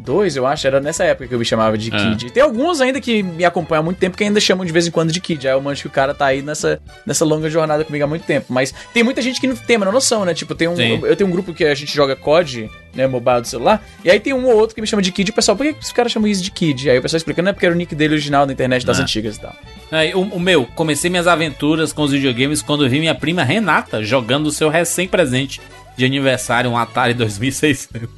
[0.00, 0.66] 2002, eu acho.
[0.66, 1.98] Era nessa época que eu me chamava de Ah.
[2.16, 2.32] Kid.
[2.32, 4.90] Tem alguns ainda que me acompanham há muito tempo que ainda chamam de vez em
[4.90, 5.46] quando de Kid.
[5.46, 8.24] Aí eu manjo que o cara tá aí nessa, nessa longa jornada comigo há muito
[8.24, 8.46] tempo.
[8.52, 10.34] Mas tem muita gente que não tem a menor noção, né?
[10.34, 13.06] Tipo, tem um, eu, eu tenho um grupo que a gente joga COD, né?
[13.06, 13.84] Mobile do celular.
[14.04, 15.28] E aí tem um ou outro que me chama de Kid.
[15.28, 16.90] E o pessoal, por que que os caras chamam isso de Kid?
[16.90, 18.98] Aí o pessoal explicando, não é porque era o nick dele original da internet das
[18.98, 19.02] Ah.
[19.02, 19.54] antigas e tal.
[19.92, 24.02] Aí, o, o meu, comecei minhas aventuras com os videogames quando vi minha prima Renata
[24.04, 25.60] jogando o seu recém-presente
[25.96, 28.08] de aniversário, um Atari 2600.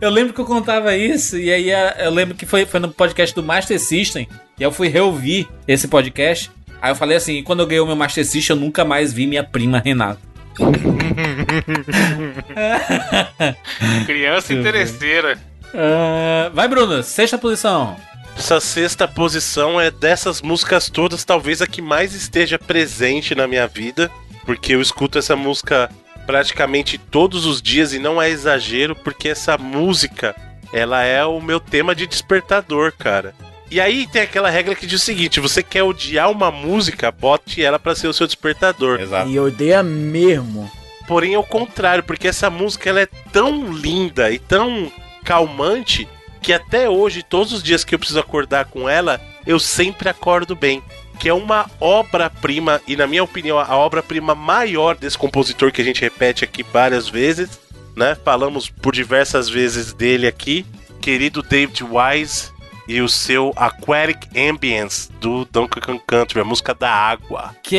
[0.00, 2.88] Eu lembro que eu contava isso, e aí a- eu lembro que foi, foi no
[2.90, 4.28] podcast do Master System,
[4.58, 6.50] e eu fui reouvir esse podcast.
[6.80, 9.26] Aí eu falei assim: quando eu ganhei o meu Master System, eu nunca mais vi
[9.26, 10.20] minha prima Renata.
[14.06, 15.38] Criança interesseira.
[15.74, 17.96] Ah, vai, Bruno, sexta posição.
[18.36, 23.66] Essa sexta posição é dessas músicas todas, talvez a que mais esteja presente na minha
[23.66, 24.10] vida,
[24.44, 25.90] porque eu escuto essa música
[26.26, 30.34] praticamente todos os dias e não é exagero, porque essa música,
[30.72, 33.34] ela é o meu tema de despertador, cara.
[33.70, 37.62] E aí tem aquela regra que diz o seguinte: você quer odiar uma música, bote
[37.62, 39.00] ela pra ser o seu despertador.
[39.00, 39.28] Exato.
[39.28, 40.70] E odeia mesmo.
[41.06, 44.90] Porém, é o contrário, porque essa música ela é tão linda e tão
[45.24, 46.08] calmante
[46.42, 50.54] que até hoje, todos os dias que eu preciso acordar com ela, eu sempre acordo
[50.54, 50.82] bem.
[51.18, 55.84] Que é uma obra-prima, e na minha opinião, a obra-prima maior desse compositor que a
[55.84, 57.58] gente repete aqui várias vezes,
[57.96, 58.16] né?
[58.24, 60.64] Falamos por diversas vezes dele aqui,
[61.00, 62.50] querido David Wise
[62.88, 67.54] e o seu Aquatic Ambience do Donkey Kong Country, a música da água.
[67.62, 67.78] Que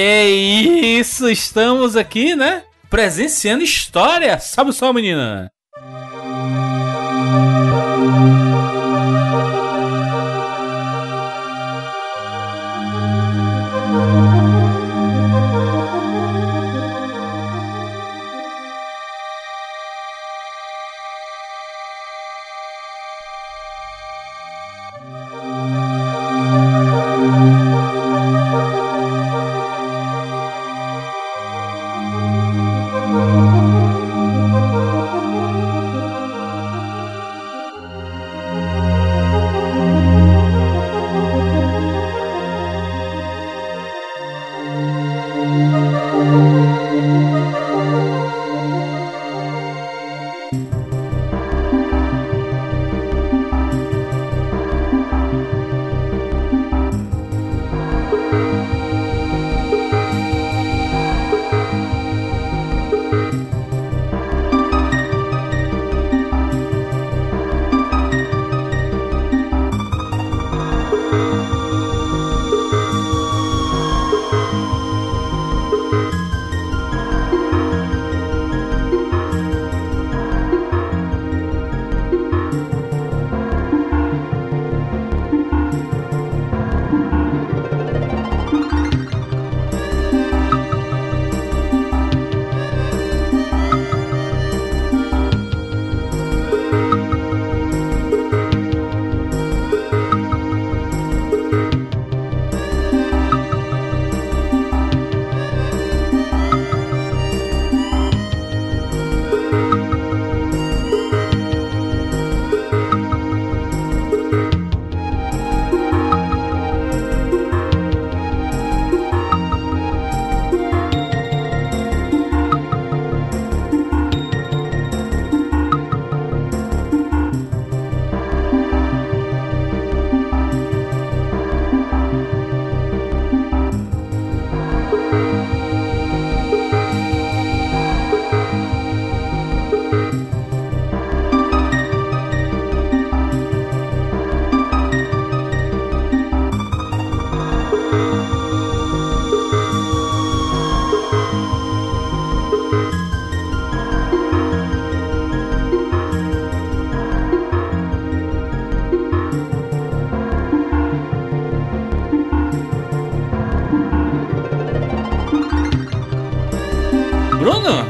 [1.00, 2.64] isso, estamos aqui, né?
[2.90, 4.40] Presenciando história.
[4.40, 5.52] Sabe só, menina?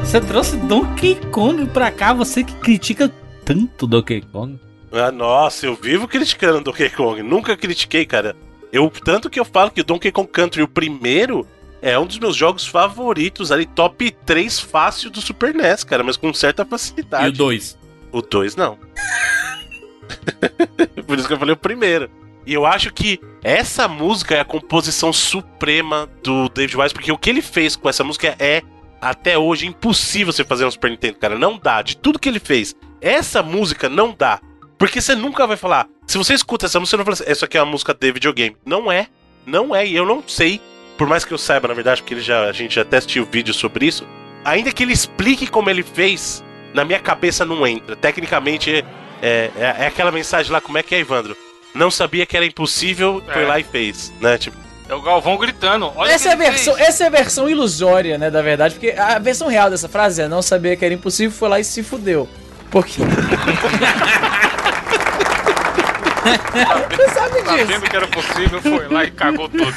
[0.08, 3.12] Você trouxe Donkey Kong pra cá, você que critica
[3.44, 4.58] tanto Donkey Kong.
[4.90, 7.22] Ah, nossa, eu vivo criticando Donkey Kong.
[7.22, 8.34] Nunca critiquei, cara.
[8.72, 11.46] Eu tanto que eu falo que o Donkey Kong Country, o primeiro,
[11.82, 16.16] é um dos meus jogos favoritos ali, top 3 fácil do Super NES, cara, mas
[16.16, 17.26] com certa facilidade.
[17.26, 17.78] E o 2?
[18.14, 18.78] O 2 não.
[21.06, 22.10] Por isso que eu falei o primeiro.
[22.46, 27.18] E eu acho que essa música é a composição suprema do David Wise, porque o
[27.18, 28.64] que ele fez com essa música é,
[29.02, 31.38] até hoje, impossível você fazer no Super Nintendo, cara.
[31.38, 31.82] Não dá.
[31.82, 34.40] De tudo que ele fez, essa música não dá.
[34.78, 35.88] Porque você nunca vai falar.
[36.06, 38.12] Se você escuta essa música, você não fala assim, essa aqui é uma música de
[38.12, 38.56] videogame.
[38.66, 39.08] Não é.
[39.46, 39.86] Não é.
[39.88, 40.62] E eu não sei.
[40.98, 43.26] Por mais que eu saiba, na verdade, porque ele já, a gente já até assistiu
[43.32, 44.08] vídeo sobre isso.
[44.46, 46.44] Ainda que ele explique como ele fez,
[46.74, 47.96] na minha cabeça não entra.
[47.96, 48.84] Tecnicamente, é,
[49.22, 51.36] é, é aquela mensagem lá, como é que é, Evandro?
[51.74, 53.48] Não sabia que era impossível, foi É.
[53.48, 54.38] lá e fez, né?
[54.38, 54.58] Tipo,
[54.90, 55.92] É o Galvão gritando.
[55.96, 56.88] Olha Essa é, a versão, fez.
[56.88, 60.28] essa é a versão ilusória, né, da verdade, porque a versão real dessa frase é
[60.28, 62.28] não sabia que era impossível, foi lá e se fudeu.
[62.72, 63.02] Porque.
[66.90, 67.58] Você sabe disso.
[67.58, 69.76] Sabendo que era possível, foi lá e cagou tudo.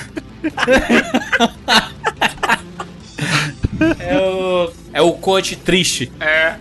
[3.98, 4.72] É o.
[4.92, 6.12] É o coach triste.
[6.20, 6.56] É.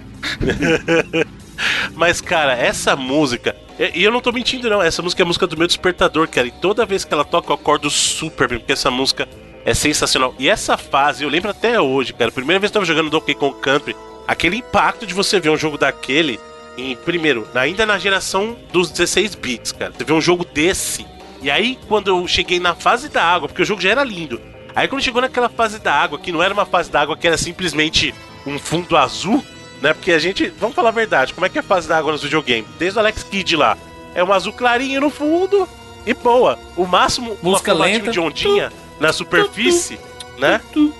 [1.94, 3.56] Mas, cara, essa música.
[3.94, 4.82] E eu não tô mentindo, não.
[4.82, 6.48] Essa música é a música do meu despertador, cara.
[6.48, 9.28] E toda vez que ela toca, eu acordo super bem, porque essa música
[9.66, 10.34] é sensacional.
[10.38, 12.32] E essa fase, eu lembro até hoje, cara.
[12.32, 13.96] Primeira vez que eu tava jogando Donkey Kong Country,
[14.28, 16.40] aquele impacto de você ver um jogo daquele.
[16.78, 19.92] Em, primeiro, ainda na geração dos 16 bits, cara.
[19.96, 21.06] Você vê um jogo desse.
[21.42, 24.42] E aí, quando eu cheguei na fase da água, porque o jogo já era lindo.
[24.76, 27.28] Aí quando chegou naquela fase da água, que não era uma fase da água que
[27.28, 28.14] era simplesmente
[28.46, 29.44] um fundo azul,
[29.82, 29.94] né?
[29.94, 32.12] Porque a gente, vamos falar a verdade, como é que é a fase da água
[32.12, 32.66] nos videogames?
[32.78, 33.78] Desde o Alex Kidd lá,
[34.14, 35.68] é um azul clarinho no fundo
[36.06, 36.58] e boa.
[36.76, 38.12] O máximo, Música uma lenta.
[38.12, 40.00] de ondinha na superfície,
[40.38, 40.62] né?
[40.76, 41.00] O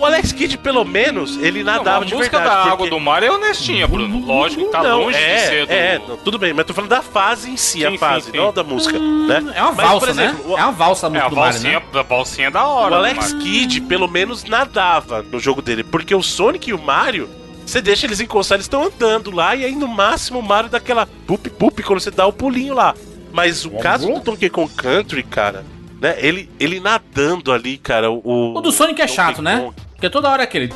[0.00, 2.54] o Alex Kidd, pelo menos, ele nadava a de música verdade.
[2.56, 4.20] da porque- água do mar é honestinha, Bruno.
[4.26, 5.72] Lógico que tá não, longe é, de ser do...
[5.72, 8.32] É, não, tudo bem, mas tô falando da fase em si, a Sim, fase, sim,
[8.32, 8.36] sim.
[8.36, 9.42] não da música, né?
[9.56, 10.54] É uma Mas, valsa, por exemplo, né?
[10.54, 11.86] o- É uma valsa a É, música a do Mario, valsinha, né?
[11.94, 12.94] a valsinha é da hora.
[12.94, 13.32] O Alex.
[13.32, 15.82] Kidd, pelo menos, nadava no jogo dele.
[15.82, 17.26] Porque o Sonic e o Mario,
[17.68, 20.78] você deixa eles encostar, eles estão andando lá, e aí no máximo o Mario dá
[20.78, 22.94] aquela pup-pup quando você dá o pulinho lá.
[23.30, 25.66] Mas o caso do Donkey Kong Country, cara,
[26.00, 26.16] né?
[26.16, 28.10] Ele, ele nadando ali, cara.
[28.10, 29.70] O, o do Sonic é chato, né?
[29.92, 30.68] Porque toda hora aquele.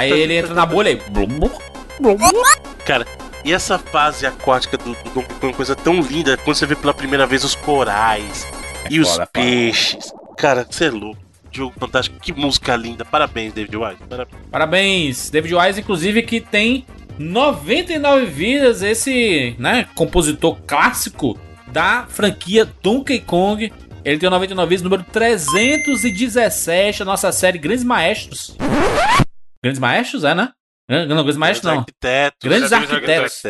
[0.00, 1.00] Aí ele entra na bolha e.
[2.84, 3.06] Cara,
[3.44, 6.92] e essa fase aquática do, do Donkey Kong, coisa tão linda, quando você vê pela
[6.92, 8.44] primeira vez os corais
[8.90, 10.12] e os peixes.
[10.36, 11.23] Cara, você é louco.
[11.54, 13.04] Jogo fantástico, que música linda.
[13.04, 13.98] Parabéns, David Wise.
[14.08, 14.40] Parabéns.
[14.50, 16.84] Parabéns, David Wise, inclusive, que tem
[17.16, 21.38] 99 vidas, esse, né, compositor clássico
[21.68, 23.72] da franquia Donkey Kong.
[24.04, 28.56] Ele tem o 99 vidas, número 317, a nossa série Grandes Maestros.
[29.62, 30.50] Grandes Maestros, é, né?
[30.88, 31.80] Não, Grandes Maestros não.
[31.80, 33.42] Arquitetos, Grandes Grandes arquitetos.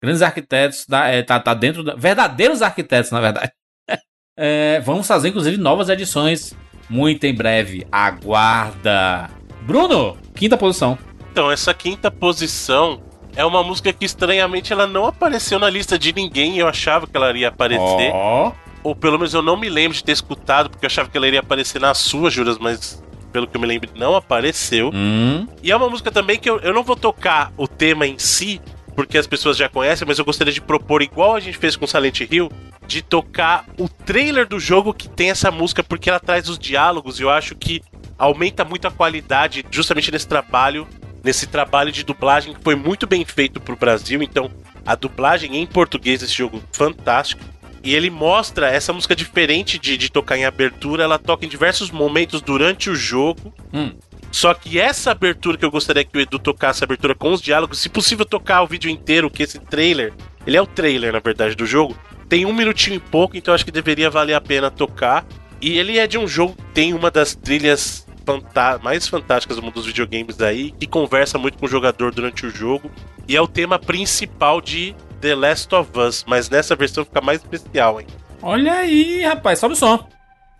[0.00, 1.96] Grandes arquitetos, da, é, tá, tá dentro da.
[1.96, 3.52] Verdadeiros arquitetos, na verdade.
[4.40, 6.56] É, vamos fazer, inclusive, novas edições
[6.88, 7.86] muito em breve.
[7.90, 9.30] Aguarda.
[9.62, 10.98] Bruno, quinta posição.
[11.30, 13.00] Então, essa quinta posição
[13.36, 16.58] é uma música que estranhamente ela não apareceu na lista de ninguém.
[16.58, 18.10] Eu achava que ela iria aparecer.
[18.12, 18.52] Ó.
[18.82, 21.26] Ou pelo menos eu não me lembro de ter escutado, porque eu achava que ela
[21.26, 24.90] iria aparecer na sua, Juras, mas pelo que eu me lembro, não apareceu.
[24.92, 25.46] Hum.
[25.62, 28.60] E é uma música também que eu, eu não vou tocar o tema em si,
[28.98, 31.86] porque as pessoas já conhecem, mas eu gostaria de propor, igual a gente fez com
[31.86, 32.50] Silent Hill,
[32.84, 37.20] de tocar o trailer do jogo que tem essa música, porque ela traz os diálogos
[37.20, 37.80] e eu acho que
[38.18, 40.84] aumenta muito a qualidade justamente nesse trabalho,
[41.22, 44.20] nesse trabalho de dublagem que foi muito bem feito pro Brasil.
[44.20, 44.50] Então,
[44.84, 47.44] a dublagem em português desse jogo, fantástico.
[47.84, 51.92] E ele mostra essa música diferente de, de tocar em abertura, ela toca em diversos
[51.92, 53.54] momentos durante o jogo.
[53.72, 53.92] Hum.
[54.30, 57.40] Só que essa abertura que eu gostaria que o Edu tocasse, a abertura com os
[57.40, 60.12] diálogos, se possível tocar o vídeo inteiro, que esse trailer,
[60.46, 61.96] ele é o trailer, na verdade, do jogo,
[62.28, 65.26] tem um minutinho e pouco, então acho que deveria valer a pena tocar.
[65.60, 69.62] E ele é de um jogo que tem uma das trilhas fanta- mais fantásticas do
[69.62, 72.90] mundo dos videogames aí, que conversa muito com o jogador durante o jogo.
[73.26, 77.40] E é o tema principal de The Last of Us, mas nessa versão fica mais
[77.40, 78.06] especial, hein?
[78.40, 80.06] Olha aí, rapaz, sobe o som.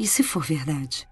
[0.00, 1.06] E se for verdade?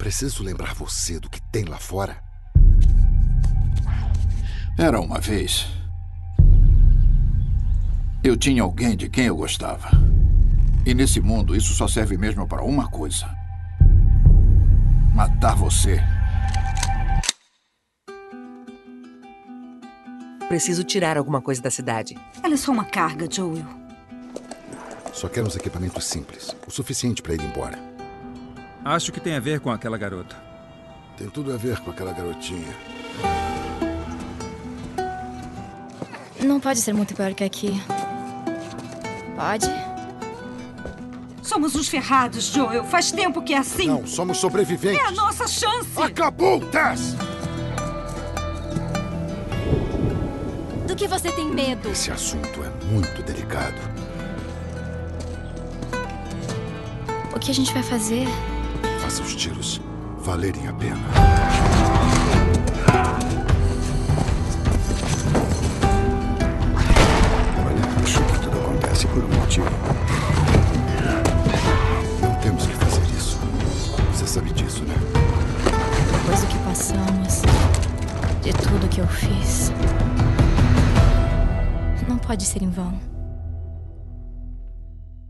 [0.00, 2.16] Preciso lembrar você do que tem lá fora.
[4.78, 5.66] Era uma vez.
[8.24, 9.90] Eu tinha alguém de quem eu gostava.
[10.86, 13.28] E nesse mundo, isso só serve mesmo para uma coisa:
[15.14, 16.00] matar você.
[20.48, 22.16] Preciso tirar alguma coisa da cidade.
[22.42, 23.66] Ela é só uma carga, Joel.
[25.12, 27.89] Só quero uns equipamentos simples, o suficiente para ir embora.
[28.84, 30.36] Acho que tem a ver com aquela garota.
[31.16, 32.74] Tem tudo a ver com aquela garotinha.
[36.42, 37.80] Não pode ser muito pior que aqui.
[39.36, 39.66] Pode?
[41.42, 42.84] Somos uns ferrados, Joel.
[42.84, 43.86] Faz tempo que é assim.
[43.86, 44.98] Não, somos sobreviventes.
[44.98, 45.90] É a nossa chance.
[46.00, 47.16] Acabou, Tess!
[50.86, 51.90] Do que você tem medo?
[51.90, 53.76] Esse assunto é muito delicado.
[57.34, 58.26] O que a gente vai fazer?
[59.10, 59.80] Faça os tiros
[60.20, 60.96] valerem a pena.
[67.58, 69.66] Olha, acho que tudo acontece por um motivo.
[72.22, 73.36] Não temos que fazer isso.
[74.12, 74.94] Você sabe disso, né?
[76.12, 77.42] Depois do que passamos,
[78.42, 79.72] de tudo que eu fiz.
[82.08, 82.96] Não pode ser em vão.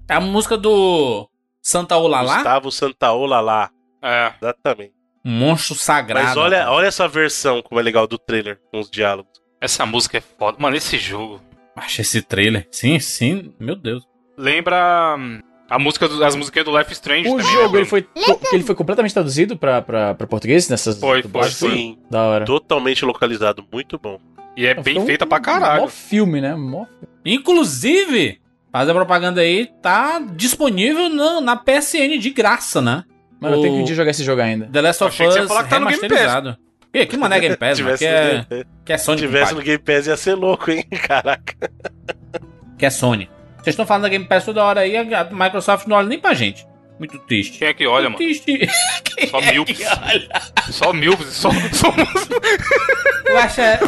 [0.07, 1.30] É a música do
[1.71, 3.71] Santa Olala, Gustavo Santaolala.
[4.03, 4.33] É.
[4.43, 4.93] Exatamente.
[5.25, 6.27] um monstro sagrado.
[6.27, 9.31] Mas olha, olha essa versão como é legal do trailer, com os diálogos.
[9.61, 10.57] Essa música é foda.
[10.59, 11.41] Mano, esse jogo.
[11.77, 12.67] Acho esse trailer.
[12.73, 14.03] Sim, sim, meu Deus.
[14.37, 17.87] Lembra hum, a música do, as músicas do Life Strange O também, jogo né, ele
[17.87, 18.09] foi,
[18.53, 21.71] ele foi completamente traduzido pra, pra, pra português nessas Foi, foi, foi.
[21.71, 21.99] Sim.
[22.11, 22.45] Da hora.
[22.45, 24.19] Totalmente localizado, muito bom.
[24.57, 25.83] E é bem um feita pra caralho.
[25.83, 26.57] Mó filme, né?
[26.57, 26.87] Mó
[27.25, 28.40] Inclusive,
[28.73, 33.05] fazer a propaganda aí, tá disponível na, na PSN de graça, né?
[33.41, 34.67] Mano, eu tenho que O um dia jogar esse jogo ainda.
[34.67, 36.11] The Last of Achei que você ia Us falar que tá no Game Pass.
[36.11, 36.59] remasterizado.
[36.93, 38.47] Ih, que mané Game Pass, mano, que é,
[38.85, 40.85] que é Se Sony que tivesse no Game Pass ia ser louco, hein?
[41.07, 41.55] Caraca.
[42.79, 43.31] Que é Sony.
[43.57, 46.35] Vocês estão falando da Game Pass toda hora aí, a Microsoft não olha nem pra
[46.35, 46.67] gente.
[46.99, 47.59] Muito triste.
[47.59, 48.41] Quem é que olha, Muito mano?
[48.43, 48.69] triste.
[49.31, 49.79] Só milpes.
[50.71, 51.39] Só milpes.
[51.39, 51.89] Só, só...
[53.63, 53.81] É...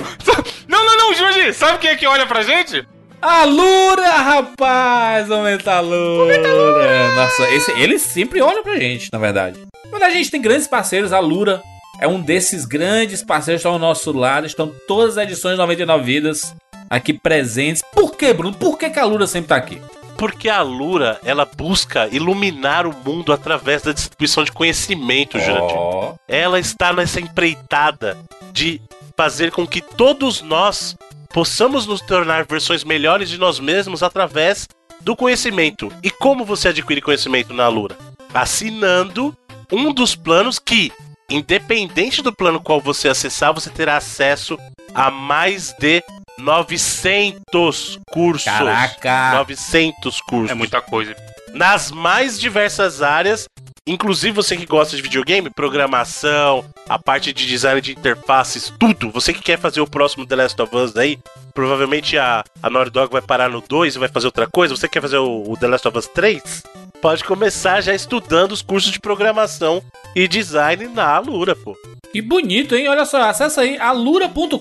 [0.66, 1.52] Não, não, não, Jorge.
[1.52, 2.86] Sabe quem é que olha pra gente?
[3.22, 5.30] A Lura, rapaz!
[5.30, 7.14] Aumenta a Lura!
[7.14, 9.60] Nossa, esse, eles sempre olham pra gente, na verdade.
[9.92, 11.62] Mas a gente tem grandes parceiros, a Lura
[12.00, 14.44] é um desses grandes parceiros que estão ao nosso lado.
[14.44, 16.52] Estão todas as edições de 99 Vidas
[16.90, 17.80] aqui presentes.
[17.92, 18.56] Por que, Bruno?
[18.56, 19.80] Por que, que a Lura sempre tá aqui?
[20.18, 25.76] Porque a Lura, ela busca iluminar o mundo através da distribuição de conhecimento, Jurandir.
[25.76, 26.14] Ó.
[26.26, 28.18] Ela está nessa empreitada
[28.52, 28.82] de
[29.16, 30.96] fazer com que todos nós
[31.32, 34.68] possamos nos tornar versões melhores de nós mesmos através
[35.00, 35.92] do conhecimento.
[36.02, 37.96] E como você adquire conhecimento na Lura?
[38.32, 39.36] Assinando
[39.70, 40.92] um dos planos que,
[41.30, 44.58] independente do plano qual você acessar, você terá acesso
[44.94, 46.02] a mais de
[46.38, 48.44] 900 cursos.
[48.44, 49.32] Caraca!
[49.36, 50.50] 900 cursos.
[50.50, 51.16] É muita coisa.
[51.54, 53.46] Nas mais diversas áreas,
[53.86, 59.10] inclusive você que gosta de videogame, programação, a parte de design de interfaces, tudo.
[59.10, 61.18] Você que quer fazer o próximo The Last of Us aí,
[61.54, 64.76] provavelmente a, a Naughty Dog vai parar no 2 e vai fazer outra coisa.
[64.76, 66.62] Você quer fazer o, o The Last of Us 3?
[67.00, 69.82] Pode começar já estudando os cursos de programação
[70.14, 71.76] e design na Alura, pô.
[72.12, 72.88] Que bonito, hein?
[72.88, 74.56] Olha só, acessa aí alura.com.br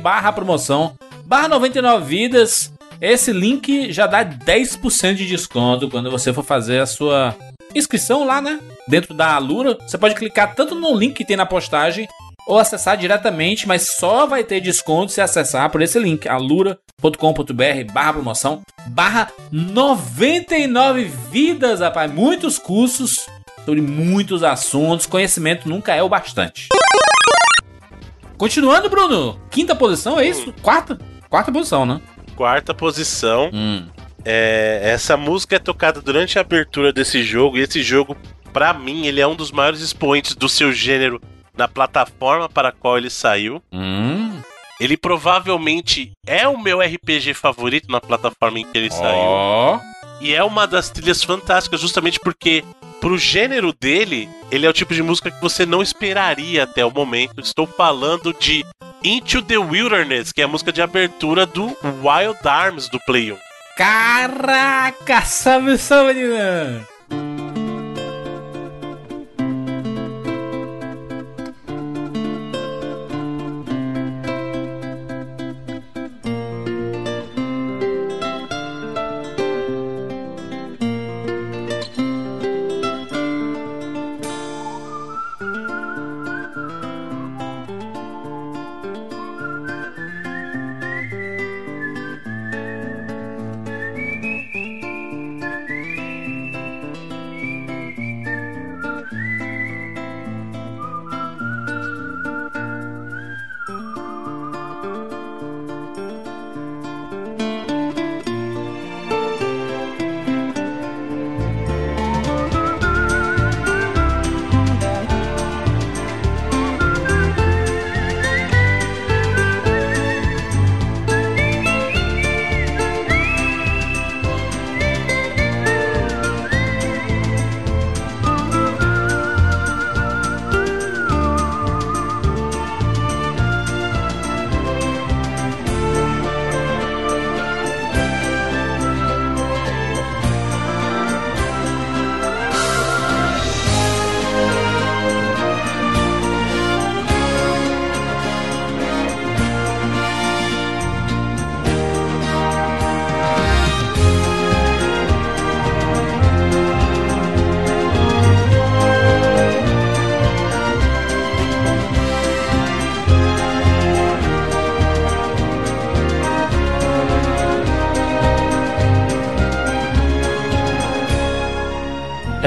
[0.00, 2.72] barra promoção, barra 99 vidas.
[3.00, 7.34] Esse link já dá 10% de desconto quando você for fazer a sua
[7.74, 8.60] inscrição lá, né?
[8.88, 9.76] Dentro da Alura.
[9.80, 12.08] Você pode clicar tanto no link que tem na postagem
[12.46, 18.12] ou acessar diretamente, mas só vai ter desconto se acessar por esse link, alura.com.br barra
[18.12, 22.10] promoção, barra 99 vidas, rapaz.
[22.10, 23.26] Muitos cursos
[23.64, 25.06] sobre muitos assuntos.
[25.06, 26.68] Conhecimento nunca é o bastante.
[28.36, 29.38] Continuando, Bruno.
[29.50, 30.52] Quinta posição, é isso?
[30.62, 30.98] Quarta?
[31.28, 32.00] Quarta posição, né?
[32.34, 33.50] Quarta posição.
[33.52, 33.86] Hum.
[34.24, 38.16] É, essa música é tocada durante a abertura desse jogo, e esse jogo,
[38.52, 41.20] pra mim, ele é um dos maiores expoentes do seu gênero
[41.56, 43.62] na plataforma para a qual ele saiu.
[43.72, 44.40] Hum.
[44.80, 49.18] Ele provavelmente é o meu RPG favorito na plataforma em que ele saiu.
[49.18, 49.78] Ó.
[50.20, 52.64] E é uma das trilhas fantásticas, justamente porque,
[52.98, 56.90] pro gênero dele, ele é o tipo de música que você não esperaria até o
[56.90, 57.40] momento.
[57.40, 58.64] Estou falando de
[59.04, 61.66] Into the Wilderness, que é a música de abertura do
[62.02, 63.49] Wild Arms do Play 1.
[63.80, 66.86] Caraca, sabe só, menina?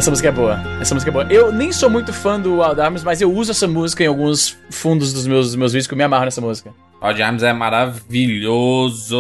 [0.04, 0.60] Essa música é boa.
[0.82, 1.26] Essa música é boa.
[1.30, 4.58] Eu nem sou muito fã do Wild Arms, mas eu uso essa música em alguns
[4.70, 6.74] fundos dos meus, dos meus vídeos que eu me amarro nessa música.
[7.02, 9.16] Wild Arms é maravilhoso.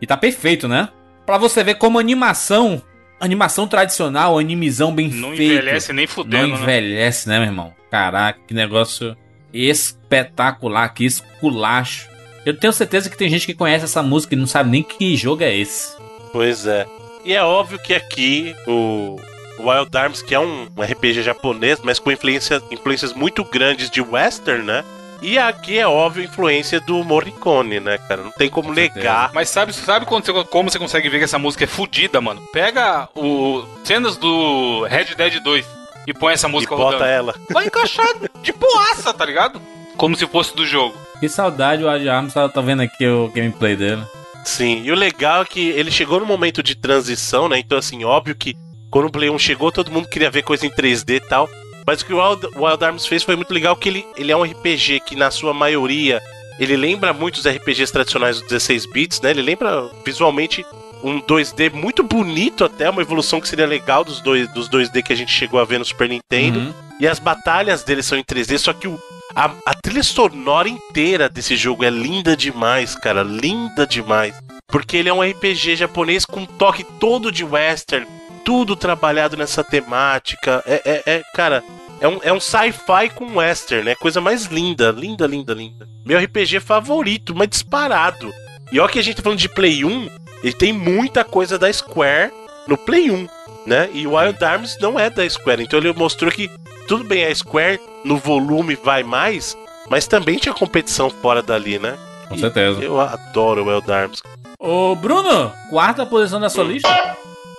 [0.00, 0.88] E tá perfeito, né?
[1.26, 2.80] Pra você ver como animação,
[3.20, 5.52] animação tradicional, animizão bem Não feito.
[5.52, 6.62] envelhece nem fudendo, Não né?
[6.62, 7.74] envelhece, né, meu irmão?
[7.90, 9.14] Caraca, que negócio
[9.52, 12.08] espetacular, que esculacho.
[12.46, 15.14] Eu tenho certeza que tem gente que conhece essa música e não sabe nem que
[15.18, 15.94] jogo é esse.
[16.32, 16.86] Pois é.
[17.26, 19.16] E é óbvio que aqui o
[19.58, 24.64] Wild Arms, que é um RPG japonês, mas com influência, influências muito grandes de western,
[24.64, 24.84] né?
[25.22, 28.22] E aqui é óbvio a influência do Morricone, né, cara?
[28.22, 29.30] Não tem como negar.
[29.32, 32.42] Mas sabe, sabe quando você- como você consegue ver que essa música é fodida, mano?
[32.52, 35.64] Pega o cenas do Red Dead 2
[36.06, 37.10] e põe essa música E bota rodando.
[37.10, 37.34] ela.
[37.50, 38.06] Vai encaixar
[38.42, 39.62] de boaça, tá ligado?
[39.96, 40.94] Como se fosse do jogo.
[41.20, 44.02] Que saudade o Wild Arms, tá, tá vendo aqui o gameplay dele.
[44.44, 47.58] Sim, e o legal é que ele chegou no momento de transição, né?
[47.58, 48.54] Então, assim, óbvio que
[48.94, 51.50] quando o Play 1 chegou, todo mundo queria ver coisa em 3D e tal.
[51.84, 54.36] Mas o que o Wild, Wild Arms fez foi muito legal, que ele, ele é
[54.36, 56.22] um RPG que, na sua maioria,
[56.60, 59.32] ele lembra muito os RPGs tradicionais dos 16 bits, né?
[59.32, 60.64] Ele lembra visualmente
[61.02, 65.12] um 2D muito bonito até, uma evolução que seria legal dos, dois, dos 2D que
[65.12, 66.60] a gente chegou a ver no Super Nintendo.
[66.60, 66.72] Uhum.
[67.00, 68.96] E as batalhas dele são em 3D, só que o,
[69.34, 73.24] a, a trilha sonora inteira desse jogo é linda demais, cara.
[73.24, 74.38] Linda demais.
[74.68, 78.06] Porque ele é um RPG japonês com um toque todo de western,
[78.44, 80.62] tudo trabalhado nessa temática.
[80.66, 81.62] É, é, é, cara,
[82.00, 83.94] é um, é um sci-fi com western, né?
[83.94, 85.88] Coisa mais linda, linda, linda, linda.
[86.04, 88.30] Meu RPG favorito, mas disparado.
[88.70, 90.08] E olha que a gente tá falando de Play 1,
[90.42, 92.32] ele tem muita coisa da Square
[92.66, 93.28] no Play 1,
[93.66, 93.88] né?
[93.92, 96.50] E o Wild Arms não é da Square, então ele mostrou que
[96.86, 99.56] tudo bem, a Square no volume vai mais,
[99.88, 101.96] mas também tinha competição fora dali, né?
[102.28, 102.82] Com certeza.
[102.82, 104.22] Eu adoro o Wild Arms.
[104.58, 106.88] Ô, Bruno, quarta posição da sua lista?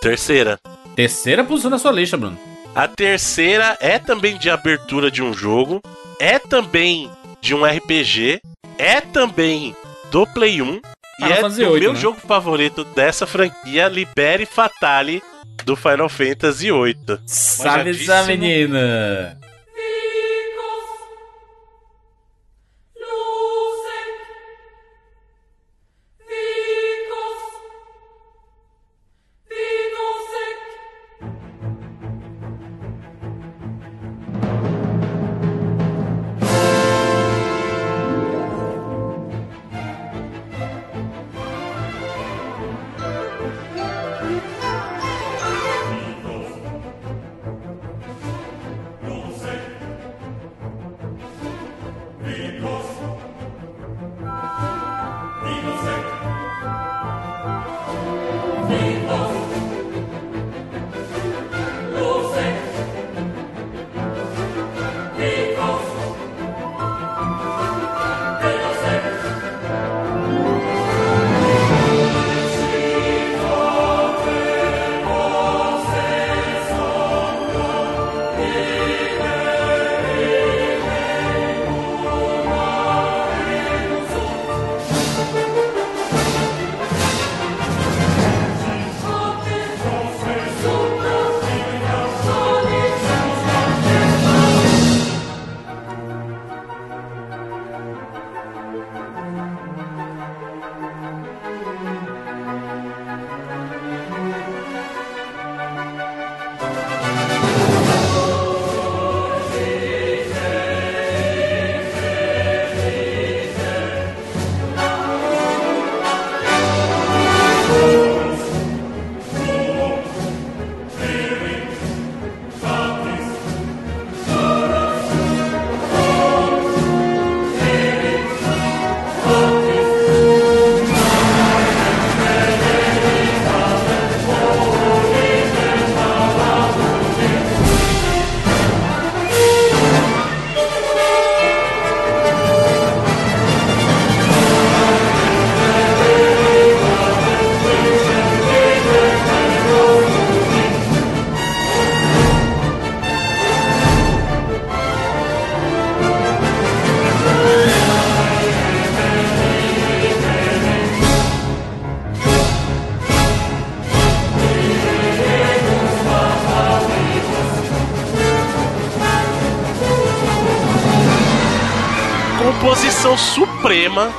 [0.02, 0.60] Terceira.
[0.96, 2.40] Terceira posição da sua lista, Bruno.
[2.74, 5.82] A terceira é também de abertura de um jogo,
[6.20, 7.10] é também
[7.42, 8.42] de um RPG,
[8.78, 9.76] é também
[10.12, 10.80] do Play 1 e
[11.16, 12.00] Final é Fantasy do VIII, meu né?
[12.00, 15.22] jogo favorito dessa franquia, Libere Fatale
[15.66, 17.20] do Final Fantasy VIII.
[17.26, 19.38] Sabe essa menina?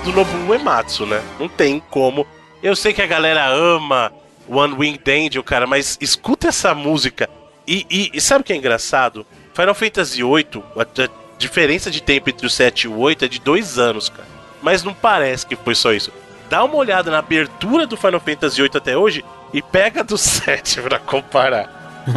[0.05, 1.23] Do Nobuo Uematsu, né?
[1.39, 2.27] Não tem como.
[2.63, 4.13] Eu sei que a galera ama
[4.49, 7.29] One Winged Angel, cara, mas escuta essa música.
[7.67, 9.27] E, e- e sabe o que é engraçado?
[9.55, 11.09] Final Fantasy VIII, a, a
[11.39, 14.29] diferença de tempo entre o 7 e o 8 é de dois anos, cara.
[14.63, 16.13] Mas não parece que foi só isso.
[16.49, 20.81] Dá uma olhada na abertura do Final Fantasy VIII até hoje e pega do 7
[20.83, 22.05] pra comparar.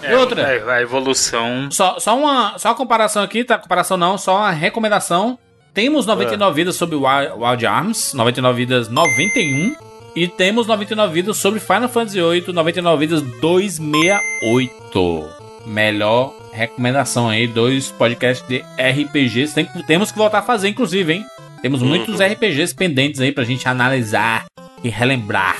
[0.00, 0.42] E outra?
[0.42, 1.68] É, a evolução.
[1.72, 3.58] Só, só, uma, só uma comparação aqui, tá?
[3.58, 5.36] Comparação não, só uma recomendação.
[5.78, 9.76] Temos 99 vidas sobre Wild, Arms, 99 vidas 91.
[10.16, 15.28] E temos 99 vidas sobre Final Fantasy VIII, 99 vidas 268.
[15.64, 19.54] Melhor recomendação aí, dois podcasts de RPGs.
[19.54, 21.24] Tem temos que voltar a fazer, inclusive, hein?
[21.62, 22.26] Temos muitos Uhum.
[22.26, 24.46] RPGs pendentes aí pra gente analisar
[24.82, 25.56] e relembrar.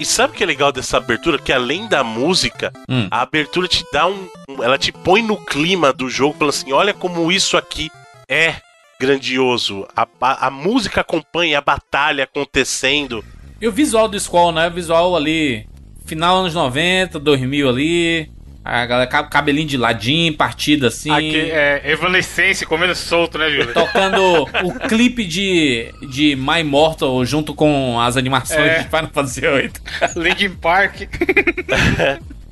[0.00, 1.38] E sabe o que é legal dessa abertura?
[1.38, 3.06] Que além da música, Hum.
[3.10, 4.28] a abertura te dá um-
[4.62, 7.90] Ela te põe no clima do jogo, falando assim: olha como isso aqui
[8.30, 8.54] é
[9.00, 9.86] grandioso.
[9.96, 13.24] A, a, a música acompanha a batalha acontecendo.
[13.60, 14.68] E o visual do Squall, né?
[14.68, 15.66] O visual ali,
[16.04, 18.30] final anos 90, 2000 ali.
[18.64, 21.08] A galera, ca- cabelinho de ladinho, partida assim.
[21.10, 23.72] Aqui é Evanescence comendo solto, né, Júlio?
[23.72, 28.78] Tocando o clipe de, de My Immortal junto com as animações É.
[28.80, 29.70] de Final Fantasy VIII.
[30.16, 31.02] Linkin Park.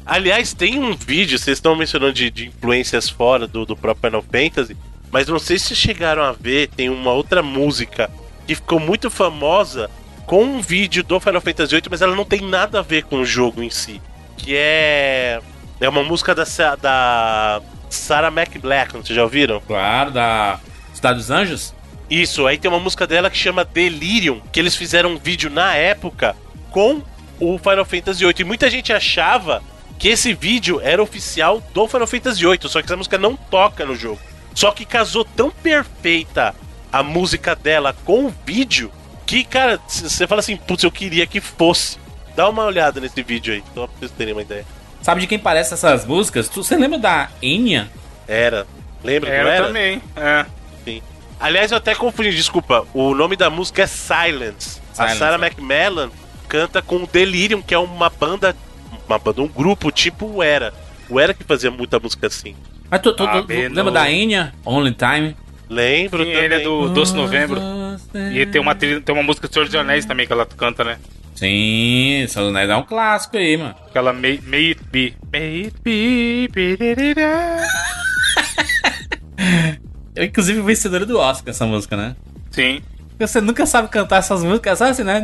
[0.07, 4.23] Aliás, tem um vídeo, vocês estão mencionando de, de influências fora do, do próprio Final
[4.23, 4.77] Fantasy,
[5.15, 8.11] mas não sei se chegaram a ver, tem uma outra música
[8.49, 9.89] que ficou muito famosa
[10.27, 13.21] com um vídeo do Final Fantasy VIII, mas ela não tem nada a ver com
[13.21, 14.03] o jogo em si.
[14.37, 15.41] Que é.
[15.81, 16.43] É uma música da,
[16.83, 19.61] da Sarah McLachlan, vocês já ouviram?
[19.61, 20.59] Claro, da
[20.93, 21.73] Cidade dos Anjos?
[22.11, 25.77] Isso, aí tem uma música dela que chama Delirium, que eles fizeram um vídeo na
[25.77, 26.35] época
[26.73, 27.01] com
[27.39, 28.35] o Final Fantasy VIII.
[28.41, 29.63] E muita gente achava
[29.97, 33.87] que esse vídeo era oficial do Final Fantasy VIII, só que essa música não toca
[33.87, 34.19] no jogo.
[34.55, 36.55] Só que casou tão perfeita
[36.93, 38.91] a música dela com o vídeo
[39.27, 41.99] que, cara, você fala assim, putz, eu queria que fosse.
[42.37, 44.65] Dá uma olhada nesse vídeo aí, só pra vocês terem uma ideia.
[45.03, 46.49] Sabe de quem parece essas músicas?
[46.49, 47.91] Tu- Você lembra da Enya?
[48.27, 48.67] Era.
[49.03, 49.67] Lembra que não Era era?
[49.67, 50.47] também, é.
[50.85, 51.03] Sim.
[51.39, 52.87] Aliás, eu até confundi, desculpa.
[52.95, 54.81] O nome da música é Silence.
[54.93, 55.47] a Silence, Sarah é.
[55.49, 56.11] McMillan
[56.49, 58.57] canta com o Delirium, que é uma banda.
[59.07, 60.73] Uma banda, um grupo tipo o Era.
[61.11, 62.55] O Era que fazia muita música assim.
[62.91, 64.53] Mas tu, tu- tu- Ah, tu lembra da Enya?
[64.65, 65.37] Only Time?
[65.69, 66.45] Lembro Sim, também.
[66.45, 67.61] ele é do Doce Novembro.
[68.33, 70.99] E tem uma, tem uma música do Senhor dos Anéis também que ela canta, né?
[71.35, 73.75] Sim, Senhor dos Anéis é um clássico aí, mano.
[73.89, 75.15] Aquela May, May It Be.
[75.33, 76.49] May It Be.
[80.15, 82.15] Eu, inclusive, vencedora do Oscar essa música, né?
[82.51, 82.81] Sim.
[83.17, 85.23] Porque Você nunca sabe cantar essas músicas, sabe assim, né?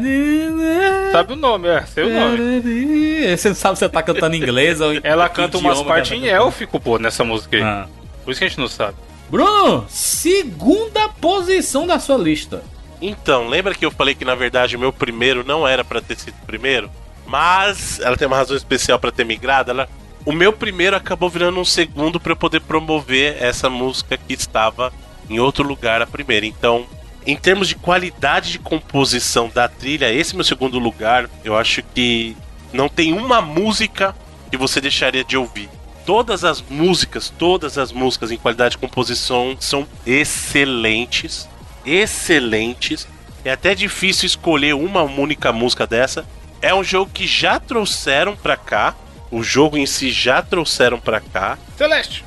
[1.11, 3.37] Sabe o nome, é, sei o nome.
[3.37, 5.95] Você não sabe se você tá cantando em inglês ou em Ela canta umas idioma
[5.95, 7.63] partes em tá élfico, pô, nessa música aí.
[7.63, 7.89] Ah.
[8.25, 8.95] Por isso que a gente não sabe.
[9.29, 12.63] Bruno, segunda posição da sua lista.
[13.03, 16.17] Então, lembra que eu falei que na verdade o meu primeiro não era pra ter
[16.17, 16.89] sido o primeiro?
[17.27, 19.71] Mas ela tem uma razão especial pra ter migrado.
[19.73, 19.89] Ela...
[20.25, 24.93] O meu primeiro acabou virando um segundo pra eu poder promover essa música que estava
[25.29, 26.47] em outro lugar a primeira.
[26.47, 26.87] Então,
[27.27, 31.29] em termos de qualidade de composição da trilha, esse é meu segundo lugar.
[31.45, 32.37] Eu acho que
[32.73, 34.15] não tem uma música
[34.51, 35.69] que você deixaria de ouvir.
[36.07, 41.49] Todas as músicas, todas as músicas em qualidade de composição são excelentes.
[41.85, 43.07] Excelentes.
[43.45, 46.27] É até difícil escolher uma única música dessa.
[46.61, 48.95] É um jogo que já trouxeram pra cá.
[49.31, 51.57] O jogo em si já trouxeram pra cá.
[51.77, 52.25] Celeste.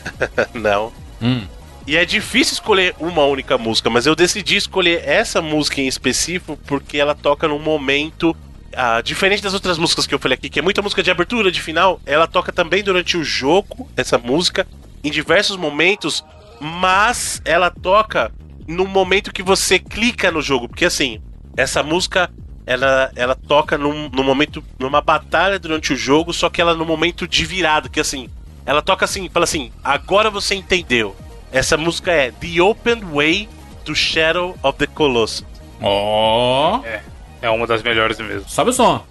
[0.52, 0.92] Não.
[1.22, 1.46] Hum.
[1.86, 6.58] E é difícil escolher uma única música, mas eu decidi escolher essa música em específico
[6.66, 8.36] porque ela toca num momento
[8.74, 11.50] ah, diferente das outras músicas que eu falei aqui, que é muita música de abertura,
[11.50, 12.00] de final.
[12.06, 14.66] Ela toca também durante o jogo, essa música,
[15.02, 16.24] em diversos momentos,
[16.60, 18.30] mas ela toca
[18.68, 21.20] no momento que você clica no jogo, porque assim,
[21.56, 22.30] essa música
[22.66, 26.84] ela, ela toca num, num momento, numa batalha durante o jogo, só que ela no
[26.84, 28.28] momento de virada, que assim,
[28.64, 31.16] ela toca assim, fala assim, agora você entendeu.
[31.52, 33.48] Essa música é The Open Way
[33.84, 35.44] do Shadow of the Colossus.
[35.82, 36.80] Ó.
[36.84, 37.02] É,
[37.42, 38.48] é uma das melhores mesmo.
[38.48, 39.09] Sobe o som.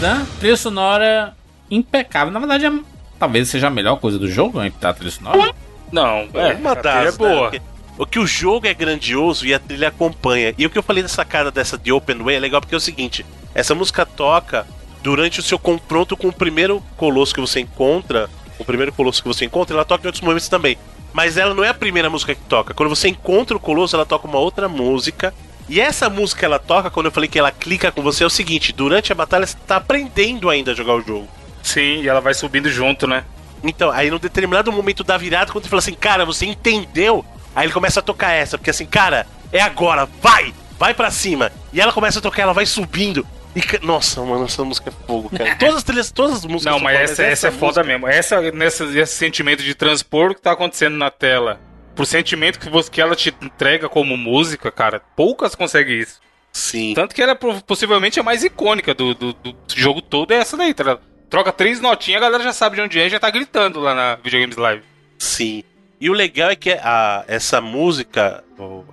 [0.00, 0.26] Né?
[0.40, 1.36] Trilha sonora
[1.70, 2.32] impecável.
[2.32, 2.72] Na verdade, é,
[3.18, 4.72] talvez seja a melhor coisa do jogo, né?
[4.82, 5.54] A trilha sonora.
[5.92, 7.50] Não, é, uma a trilha das, é boa.
[7.52, 7.60] né?
[7.96, 10.54] O que o jogo é grandioso e a trilha acompanha.
[10.58, 12.78] E o que eu falei dessa cara dessa de Open Way é legal porque é
[12.78, 13.24] o seguinte:
[13.54, 14.66] essa música toca
[15.02, 18.28] durante o seu confronto com o primeiro colosso que você encontra.
[18.58, 20.76] O primeiro colosso que você encontra, ela toca em outros momentos também.
[21.12, 22.74] Mas ela não é a primeira música que toca.
[22.74, 25.32] Quando você encontra o colosso, ela toca uma outra música.
[25.70, 28.30] E essa música ela toca, quando eu falei que ela clica com você, é o
[28.30, 31.28] seguinte: durante a batalha você tá aprendendo ainda a jogar o jogo.
[31.62, 33.24] Sim, e ela vai subindo junto, né?
[33.62, 37.24] Então, aí num determinado momento da virada, quando ele fala assim, cara, você entendeu?
[37.54, 40.52] Aí ele começa a tocar essa, porque assim, cara, é agora, vai!
[40.78, 41.52] Vai pra cima!
[41.72, 43.24] E ela começa a tocar, ela vai subindo.
[43.54, 45.54] E, nossa, mano, essa música é fogo, cara.
[45.56, 48.08] Todas as trilhas, todas as músicas Não, mas fodas, essa, essa é foda música- mesmo.
[48.08, 51.60] Essa, nessa, esse sentimento de transpor o que tá acontecendo na tela.
[52.00, 56.18] Pro sentimento que, você, que ela te entrega como música, cara, poucas conseguem isso.
[56.50, 56.94] Sim.
[56.94, 60.56] Tanto que ela é possivelmente a mais icônica do, do, do jogo todo, é essa
[60.56, 60.98] daí, tá?
[61.28, 63.94] Troca três notinhas, a galera já sabe de onde é e já tá gritando lá
[63.94, 64.82] na Videogames Live.
[65.18, 65.62] Sim.
[66.00, 68.42] E o legal é que a, essa música,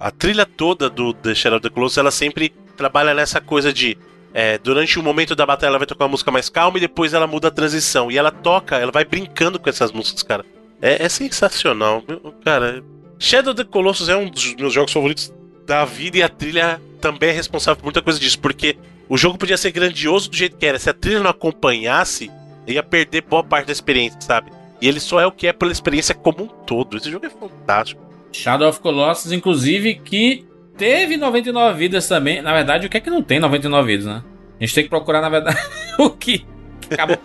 [0.01, 3.97] a trilha toda do The Shadow of the Colossus, ela sempre trabalha nessa coisa de.
[4.33, 7.13] é, durante o momento da batalha ela vai tocar uma música mais calma e depois
[7.13, 8.11] ela muda a transição.
[8.11, 10.45] E ela toca, ela vai brincando com essas músicas, cara.
[10.81, 12.03] É, é sensacional.
[12.43, 12.83] Cara,
[13.19, 15.33] Shadow of the Colossus é um dos meus jogos favoritos
[15.65, 18.77] da vida e a trilha também é responsável por muita coisa disso, porque
[19.09, 20.79] o jogo podia ser grandioso do jeito que era.
[20.79, 22.31] Se a trilha não acompanhasse,
[22.67, 24.51] ia perder boa parte da experiência, sabe?
[24.81, 26.97] E ele só é o que é pela experiência como um todo.
[26.97, 28.01] Esse jogo é fantástico.
[28.31, 30.45] Shadow of Colossus, inclusive, que
[30.77, 32.41] teve 99 vidas também.
[32.41, 34.23] Na verdade, o que é que não tem 99 vidas, né?
[34.59, 35.57] A gente tem que procurar, na verdade,
[35.97, 36.45] o que,
[36.91, 37.17] acabou,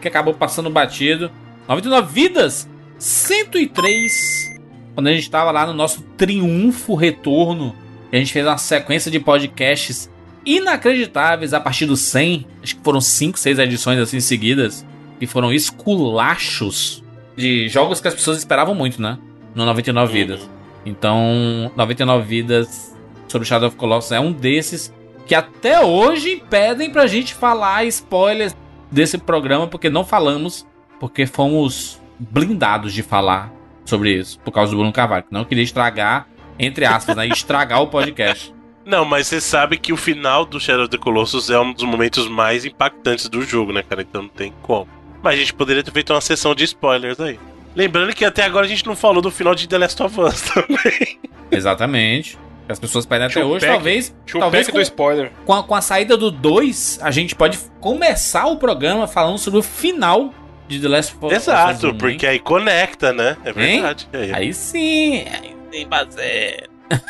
[0.00, 1.30] que acabou passando batido.
[1.68, 2.68] 99 vidas?
[2.98, 4.49] 103.
[4.94, 7.74] Quando a gente tava lá no nosso triunfo retorno,
[8.12, 10.10] a gente fez uma sequência de podcasts
[10.44, 12.46] inacreditáveis a partir do 100.
[12.62, 14.84] Acho que foram 5, 6 edições assim seguidas.
[15.18, 17.04] Que foram esculachos
[17.36, 19.18] de jogos que as pessoas esperavam muito, né?
[19.54, 20.48] No 99 Vidas.
[20.84, 22.96] Então, 99 Vidas
[23.28, 24.92] sobre Shadow of Colossus é um desses
[25.26, 28.56] que até hoje impedem pra gente falar spoilers
[28.90, 30.66] desse programa, porque não falamos,
[30.98, 33.52] porque fomos blindados de falar
[33.90, 35.24] sobre isso, por causa do Bruno Carvalho.
[35.24, 36.26] que Não queria estragar,
[36.58, 37.26] entre aspas, né?
[37.26, 38.54] Estragar o podcast.
[38.86, 41.84] Não, mas você sabe que o final do Shadow of the Colossus é um dos
[41.84, 44.00] momentos mais impactantes do jogo, né, cara?
[44.02, 44.88] Então não tem como.
[45.22, 47.38] Mas a gente poderia ter feito uma sessão de spoilers aí.
[47.76, 50.40] Lembrando que até agora a gente não falou do final de The Last of Us
[50.54, 51.20] também.
[51.52, 52.38] Exatamente.
[52.68, 54.14] As pessoas pedem até hoje, Chupac- talvez.
[54.32, 55.32] Talvez do com, spoiler.
[55.44, 59.58] com a, com a saída do 2, a gente pode começar o programa falando sobre
[59.60, 60.32] o final
[60.70, 61.32] de The Last of Us.
[61.32, 61.96] Exato, 1, hein?
[61.98, 63.36] porque aí conecta, né?
[63.44, 64.08] É verdade.
[64.12, 66.68] Aí, Aí sim, aí tem fazer.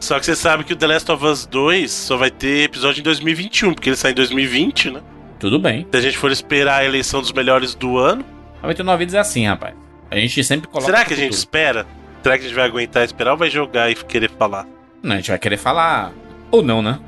[0.00, 3.00] Só que você sabe que o The Last of Us 2 só vai ter episódio
[3.00, 5.00] em 2021, porque ele sai em 2020, né?
[5.40, 5.86] Tudo bem.
[5.90, 8.24] Se a gente for esperar a eleição dos melhores do ano.
[8.62, 9.74] 99 vidas é assim, rapaz.
[10.10, 10.86] A gente sempre coloca.
[10.86, 11.84] será que a gente espera?
[12.22, 14.66] Será que a gente vai aguentar esperar ou vai jogar e querer falar?
[15.02, 16.12] Não, a gente vai querer falar.
[16.50, 16.98] Ou não, né?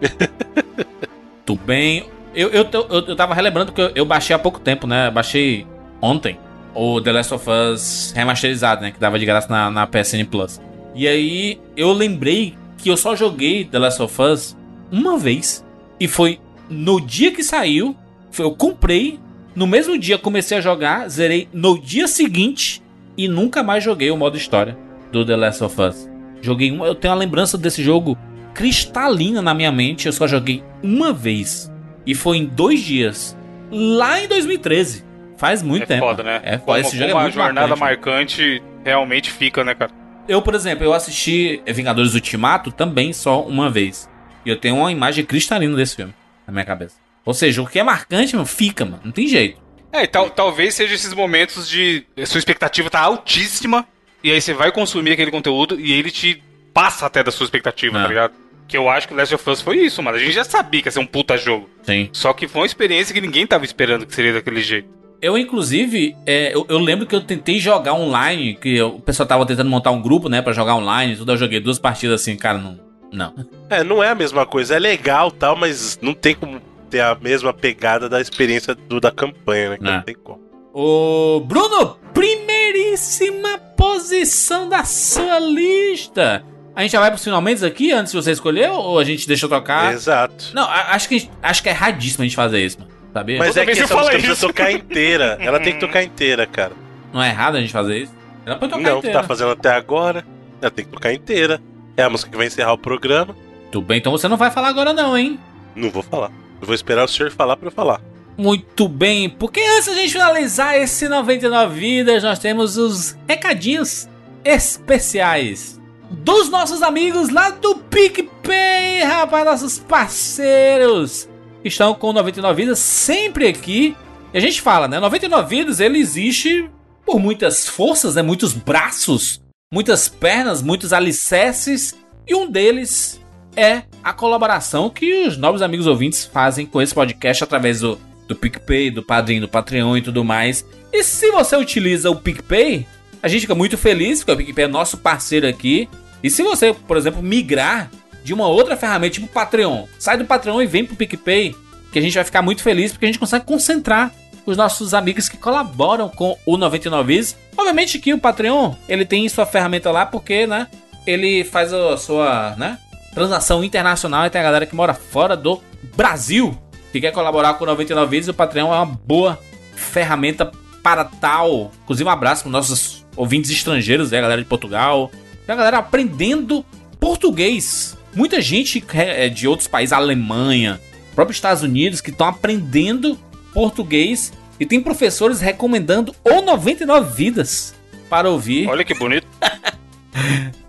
[1.44, 2.08] Tudo bem.
[2.34, 5.10] Eu, eu, eu, eu tava relembrando que eu, eu baixei há pouco tempo, né?
[5.10, 5.66] Baixei
[6.00, 6.38] ontem
[6.74, 8.90] o The Last of Us remasterizado, né?
[8.90, 10.60] Que dava de graça na, na PSN Plus.
[10.94, 14.56] E aí eu lembrei que eu só joguei The Last of Us
[14.90, 15.64] uma vez.
[15.98, 16.38] E foi
[16.68, 17.96] no dia que saiu.
[18.30, 19.18] Foi, eu comprei.
[19.54, 21.08] No mesmo dia comecei a jogar.
[21.08, 22.82] Zerei no dia seguinte.
[23.16, 24.76] E nunca mais joguei o modo história
[25.12, 26.08] do The Last of Us.
[26.40, 26.86] Joguei uma.
[26.86, 28.16] Eu tenho uma lembrança desse jogo
[28.54, 30.06] cristalina na minha mente.
[30.06, 31.69] Eu só joguei uma vez.
[32.06, 33.36] E foi em dois dias.
[33.70, 35.04] Lá em 2013.
[35.36, 36.00] Faz muito é tempo.
[36.00, 36.40] foda, né?
[36.44, 36.64] É foda.
[36.64, 38.40] Como, Esse jogo como é a muito jornada marcante.
[38.42, 39.90] marcante realmente fica, né, cara?
[40.28, 44.08] Eu, por exemplo, eu assisti Vingadores Ultimato também só uma vez.
[44.44, 46.14] E eu tenho uma imagem cristalina desse filme
[46.46, 46.96] na minha cabeça.
[47.24, 49.00] Ou seja, o que é marcante, mano, fica, mano.
[49.04, 49.60] Não tem jeito.
[49.92, 52.04] É, e tal, talvez seja esses momentos de.
[52.26, 53.86] Sua expectativa tá altíssima.
[54.22, 57.98] E aí você vai consumir aquele conteúdo e ele te passa até da sua expectativa,
[57.98, 58.02] É.
[58.02, 58.32] tá ligado?
[58.70, 60.16] Que eu acho que Last of Us foi isso, mano.
[60.16, 61.68] A gente já sabia que ia ser um puta jogo.
[61.82, 62.08] Sim.
[62.12, 64.88] Só que foi uma experiência que ninguém tava esperando que seria daquele jeito.
[65.20, 69.26] Eu, inclusive, é, eu, eu lembro que eu tentei jogar online, que eu- o pessoal
[69.26, 71.32] tava tentando montar um grupo, né, pra jogar online, e tudo.
[71.32, 72.78] Eu joguei duas partidas assim, cara, não.
[73.12, 73.34] Não.
[73.68, 74.76] É, não é a mesma coisa.
[74.76, 79.10] É legal tal, mas não tem como ter a mesma pegada da experiência do, da
[79.10, 79.78] campanha, né?
[79.78, 79.90] Que É.
[79.96, 80.40] Não tem como.
[80.72, 86.44] Ô, Bruno, primeiríssima posição da sua lista.
[86.80, 89.44] A gente já vai pros finalmente aqui antes de você escolher ou a gente deixa
[89.44, 89.92] eu tocar?
[89.92, 90.46] Exato.
[90.54, 92.90] Não, a- acho que, acho que é erradíssimo a gente fazer isso, mano.
[93.12, 93.38] Sabia?
[93.38, 94.46] Mas é que essa música precisa isso.
[94.46, 95.36] tocar inteira.
[95.44, 96.72] Ela tem que tocar inteira, cara.
[97.12, 98.14] Não é errado a gente fazer isso?
[98.46, 99.20] Ela pode tocar Não, inteira.
[99.20, 100.24] tá fazendo até agora.
[100.62, 101.60] Ela tem que tocar inteira.
[101.98, 103.36] É a música que vai encerrar o programa.
[103.70, 105.38] Tudo bem, então você não vai falar agora não, hein?
[105.76, 106.30] Não vou falar.
[106.62, 108.00] Eu vou esperar o senhor falar pra eu falar.
[108.38, 114.08] Muito bem, porque antes da gente finalizar esse 99 vidas, nós temos os recadinhos
[114.42, 115.79] especiais
[116.10, 121.28] dos nossos amigos lá do PicPay, rapaz, nossos parceiros
[121.64, 123.96] estão com 99 vidas sempre aqui.
[124.32, 124.98] E a gente fala, né?
[124.98, 126.68] 99 vidas ele existe
[127.04, 128.22] por muitas forças, né?
[128.22, 129.40] Muitos braços,
[129.72, 131.96] muitas pernas, muitos alicerces,
[132.26, 133.20] e um deles
[133.56, 138.36] é a colaboração que os novos amigos ouvintes fazem com esse podcast através do, do
[138.36, 140.64] PicPay, do Padrinho, do Patreon e tudo mais.
[140.92, 142.86] E se você utiliza o PicPay,
[143.22, 145.88] a gente fica muito feliz, porque o PicPay é nosso parceiro aqui.
[146.22, 147.90] E se você, por exemplo, migrar
[148.22, 151.54] de uma outra ferramenta, tipo o Patreon, sai do Patreon e vem pro PicPay,
[151.92, 154.12] que a gente vai ficar muito feliz, porque a gente consegue concentrar
[154.44, 157.36] os nossos amigos que colaboram com o 99 Vidas.
[157.56, 160.66] Obviamente que o Patreon, ele tem sua ferramenta lá, porque, né,
[161.06, 162.78] ele faz a sua, né,
[163.14, 165.60] transação internacional e tem a galera que mora fora do
[165.96, 166.56] Brasil
[166.92, 169.38] que quer colaborar com o 99 Vidas, o Patreon é uma boa
[169.74, 170.50] ferramenta
[170.82, 171.70] para tal.
[171.84, 175.12] Inclusive, um abraço para nossos ouvintes estrangeiros, né, a galera de Portugal,
[175.46, 176.64] a galera aprendendo
[176.98, 177.96] português.
[178.14, 180.80] Muita gente é de outros países, Alemanha,
[181.14, 183.18] próprio Estados Unidos, que estão aprendendo
[183.52, 187.74] português e tem professores recomendando o 99 Vidas
[188.08, 188.66] para ouvir.
[188.68, 189.26] Olha que bonito.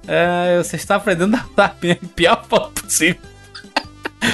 [0.08, 3.22] É, você está aprendendo da pior forma possível.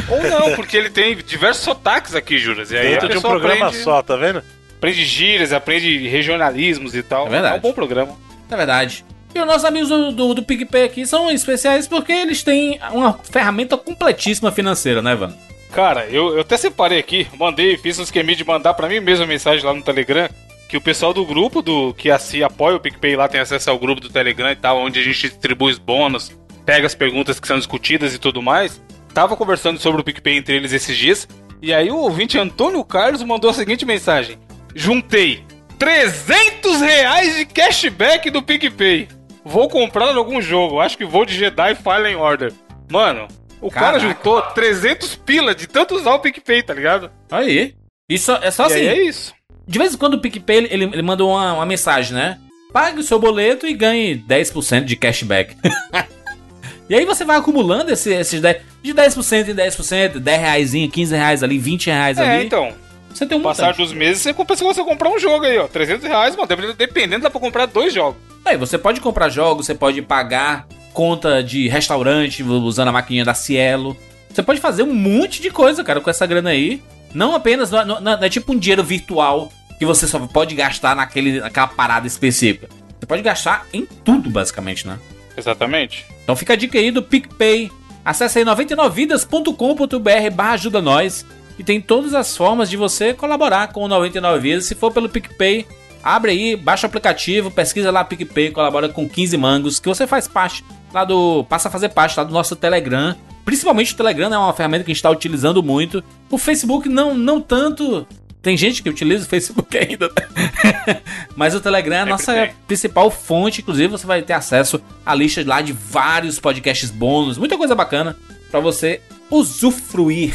[0.09, 2.71] Ou não, porque ele tem diversos sotaques aqui, Juras.
[2.71, 4.41] E aí Dentro de um programa aprende, só, tá vendo?
[4.77, 7.27] Aprende gírias, aprende regionalismos e tal.
[7.27, 7.55] É verdade.
[7.55, 8.15] É um bom programa.
[8.49, 9.03] É verdade.
[9.33, 13.13] E os nossos amigos do, do, do PicPay aqui são especiais porque eles têm uma
[13.13, 15.33] ferramenta completíssima financeira, né, Van?
[15.71, 19.25] Cara, eu, eu até separei aqui, mandei, fiz um esqueminha de mandar pra mim mesmo
[19.25, 20.29] a mensagem lá no Telegram,
[20.69, 23.77] que o pessoal do grupo do que assim apoia o PicPay lá tem acesso ao
[23.77, 26.31] grupo do Telegram e tal, onde a gente distribui os bônus,
[26.65, 28.81] pega as perguntas que são discutidas e tudo mais.
[29.13, 31.27] Tava conversando sobre o PicPay entre eles esses dias,
[31.61, 34.37] e aí o ouvinte Antônio Carlos mandou a seguinte mensagem:
[34.77, 35.43] Juntei
[35.79, 39.07] 300 reais de cashback do PicPay.
[39.43, 42.53] Vou comprar algum jogo, acho que vou de Jedi Fallen Order.
[42.91, 43.27] Mano,
[43.59, 44.07] o cara Caraca.
[44.07, 47.09] juntou 300 pila de tanto usar o PicPay, tá ligado?
[47.31, 47.73] Aí.
[48.07, 48.85] Isso é só E assim.
[48.85, 49.33] é isso.
[49.67, 52.37] De vez em quando o PicPay ele, ele, manda uma, uma mensagem, né?
[52.71, 55.55] Pague o seu boleto e ganhe 10% de cashback.
[56.89, 61.15] e aí você vai acumulando esse- esses 10, de 10% em 10%, 10 reais, 15
[61.15, 62.45] reais ali, 20 reais É, ali.
[62.45, 62.73] então.
[63.17, 63.81] Você tem um Passar montante.
[63.83, 65.67] dos meses, você compensa você comprar um jogo aí, ó.
[65.67, 66.47] 300 reais, mano.
[66.47, 68.17] Dependendo- Dependendo, dá pra comprar dois jogos.
[68.45, 73.33] Aí você pode comprar jogos, você pode pagar conta de restaurante usando a maquininha da
[73.33, 73.97] Cielo.
[74.31, 76.81] Você pode fazer um monte de coisa, cara, com essa grana aí.
[77.13, 80.95] Não apenas, não, não- não é tipo um dinheiro virtual que você só pode gastar
[80.95, 82.67] naquele, naquela parada específica.
[82.99, 84.97] Você pode gastar em tudo, basicamente, né?
[85.35, 86.05] Exatamente.
[86.23, 87.71] Então fica a dica aí do PicPay.
[88.05, 91.25] Acesse aí 99vidas.com.br barra ajuda nós.
[91.57, 94.65] E tem todas as formas de você colaborar com o 99 Vidas.
[94.65, 95.65] Se for pelo PicPay,
[96.03, 100.27] abre aí, baixa o aplicativo, pesquisa lá PicPay, colabora com 15 mangos, que você faz
[100.27, 100.63] parte
[100.93, 101.43] lá do.
[101.49, 103.15] passa a fazer parte lá do nosso Telegram.
[103.43, 106.03] Principalmente o Telegram é uma ferramenta que a gente está utilizando muito.
[106.29, 108.05] O Facebook não, não tanto.
[108.41, 111.01] Tem gente que utiliza o Facebook ainda, né?
[111.35, 112.51] Mas o Telegram é a nossa tem.
[112.67, 113.61] principal fonte.
[113.61, 118.15] Inclusive, você vai ter acesso à lista lá de vários podcasts bônus, muita coisa bacana
[118.51, 120.33] para você usufruir.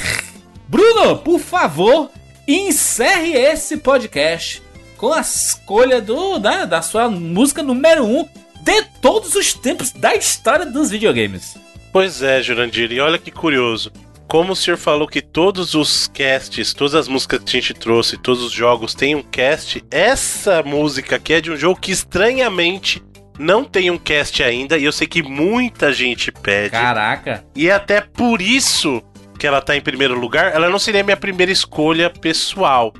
[0.73, 2.11] Bruno, por favor,
[2.49, 4.62] encerre esse podcast
[4.97, 8.28] com a escolha do, da, da sua música número 1 um
[8.62, 11.59] de todos os tempos da história dos videogames.
[11.93, 13.93] Pois é, Jurandir, e olha que curioso.
[14.27, 18.16] Como o senhor falou que todos os casts, todas as músicas que a gente trouxe,
[18.16, 23.03] todos os jogos têm um cast, essa música aqui é de um jogo que estranhamente
[23.39, 26.70] não tem um cast ainda, e eu sei que muita gente pede.
[26.70, 27.44] Caraca.
[27.55, 29.03] E é até por isso
[29.43, 32.94] que ela tá em primeiro lugar, ela não seria minha primeira escolha pessoal.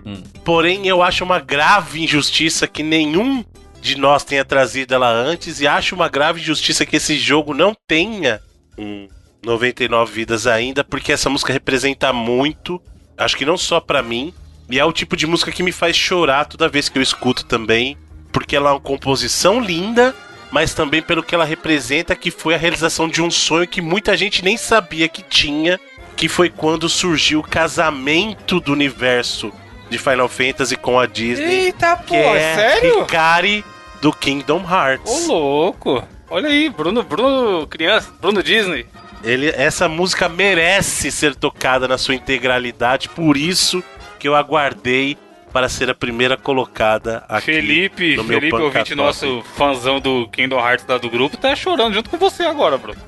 [0.45, 3.45] Porém, eu acho uma grave injustiça que nenhum
[3.81, 7.77] de nós tenha trazido ela antes, e acho uma grave injustiça que esse jogo não
[7.87, 8.41] tenha
[8.77, 9.07] um
[9.47, 12.83] 99 vidas ainda, porque essa música representa muito,
[13.17, 14.35] acho que não só pra mim,
[14.69, 17.45] e é o tipo de música que me faz chorar toda vez que eu escuto
[17.45, 17.97] também,
[18.33, 20.13] porque ela é uma composição linda,
[20.51, 24.17] mas também pelo que ela representa, que foi a realização de um sonho que muita
[24.17, 25.79] gente nem sabia que tinha,
[26.17, 29.53] que foi quando surgiu o casamento do universo
[29.91, 31.67] de Final Fantasy com a Disney.
[31.67, 33.03] Eita, pô, que é sério?
[33.03, 33.65] Hikari
[34.01, 35.29] do Kingdom Hearts.
[35.29, 36.03] Ô, louco.
[36.31, 38.87] Olha aí, Bruno, Bruno criança, Bruno Disney.
[39.23, 43.85] Ele, essa música merece ser tocada na sua integralidade, por isso
[44.19, 45.17] que eu aguardei
[45.53, 48.97] para ser a primeira colocada aqui Felipe, no meu Felipe, ouvinte Pancatop.
[48.97, 52.99] nosso fãzão do Kingdom Hearts lá do grupo, tá chorando junto com você agora, Bruno.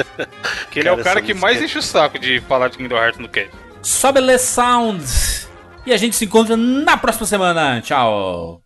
[0.70, 2.78] que ele é Cara, o cara que mais é- enche o saco de falar de
[2.78, 3.50] Kingdom Hearts no cast.
[3.82, 5.04] Sobele Sound.
[5.86, 7.80] E a gente se encontra na próxima semana.
[7.82, 8.63] Tchau.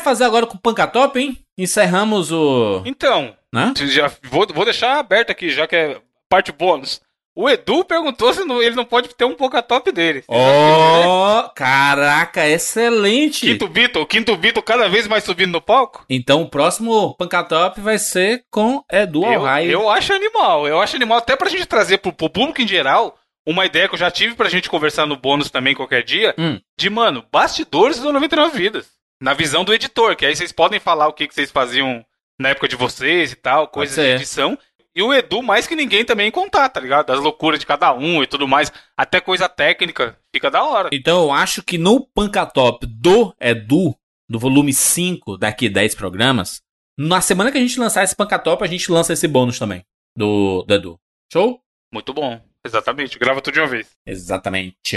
[0.00, 1.38] Vai fazer agora com o Pancatop, hein?
[1.56, 2.82] Encerramos o.
[2.86, 3.72] Então, Né?
[3.76, 7.00] já vou, vou deixar aberto aqui, já que é parte bônus.
[7.36, 10.24] O Edu perguntou se não- ele não pode ter um Pocatop dele.
[10.28, 13.46] Ó, caraca, excelente!
[13.46, 16.04] Quinto Beatle, quinto Beatle cada vez mais subindo no palco.
[16.10, 19.70] Então o próximo Pancatop vai ser com Edu Eu, Alraio.
[19.70, 23.16] eu acho animal, eu acho animal até pra gente trazer pro, pro público em geral
[23.46, 26.60] uma ideia que eu já tive pra gente conversar no bônus também qualquer dia, Hum.
[26.78, 28.88] de, mano, bastidores do 99 Vidas.
[29.20, 32.04] Na visão do editor, que aí vocês podem falar o que, que vocês faziam
[32.40, 34.58] na época de vocês e tal, coisas de edição.
[34.94, 37.06] E o Edu, mais que ninguém, também contar, tá ligado?
[37.06, 38.72] Das loucuras de cada um e tudo mais.
[38.96, 40.18] Até coisa técnica.
[40.34, 40.88] Fica da hora.
[40.92, 43.94] Então eu acho que no Pancatop do Edu,
[44.28, 46.60] do volume 5, daqui 10 programas,
[46.98, 49.84] na semana que a gente lançar esse Pancatop, a gente lança esse bônus também.
[50.16, 51.00] Do, do Edu.
[51.32, 51.60] Show?
[51.92, 52.40] Muito bom.
[52.64, 53.18] Exatamente.
[53.18, 53.88] Grava tudo de uma vez.
[54.06, 54.96] Exatamente.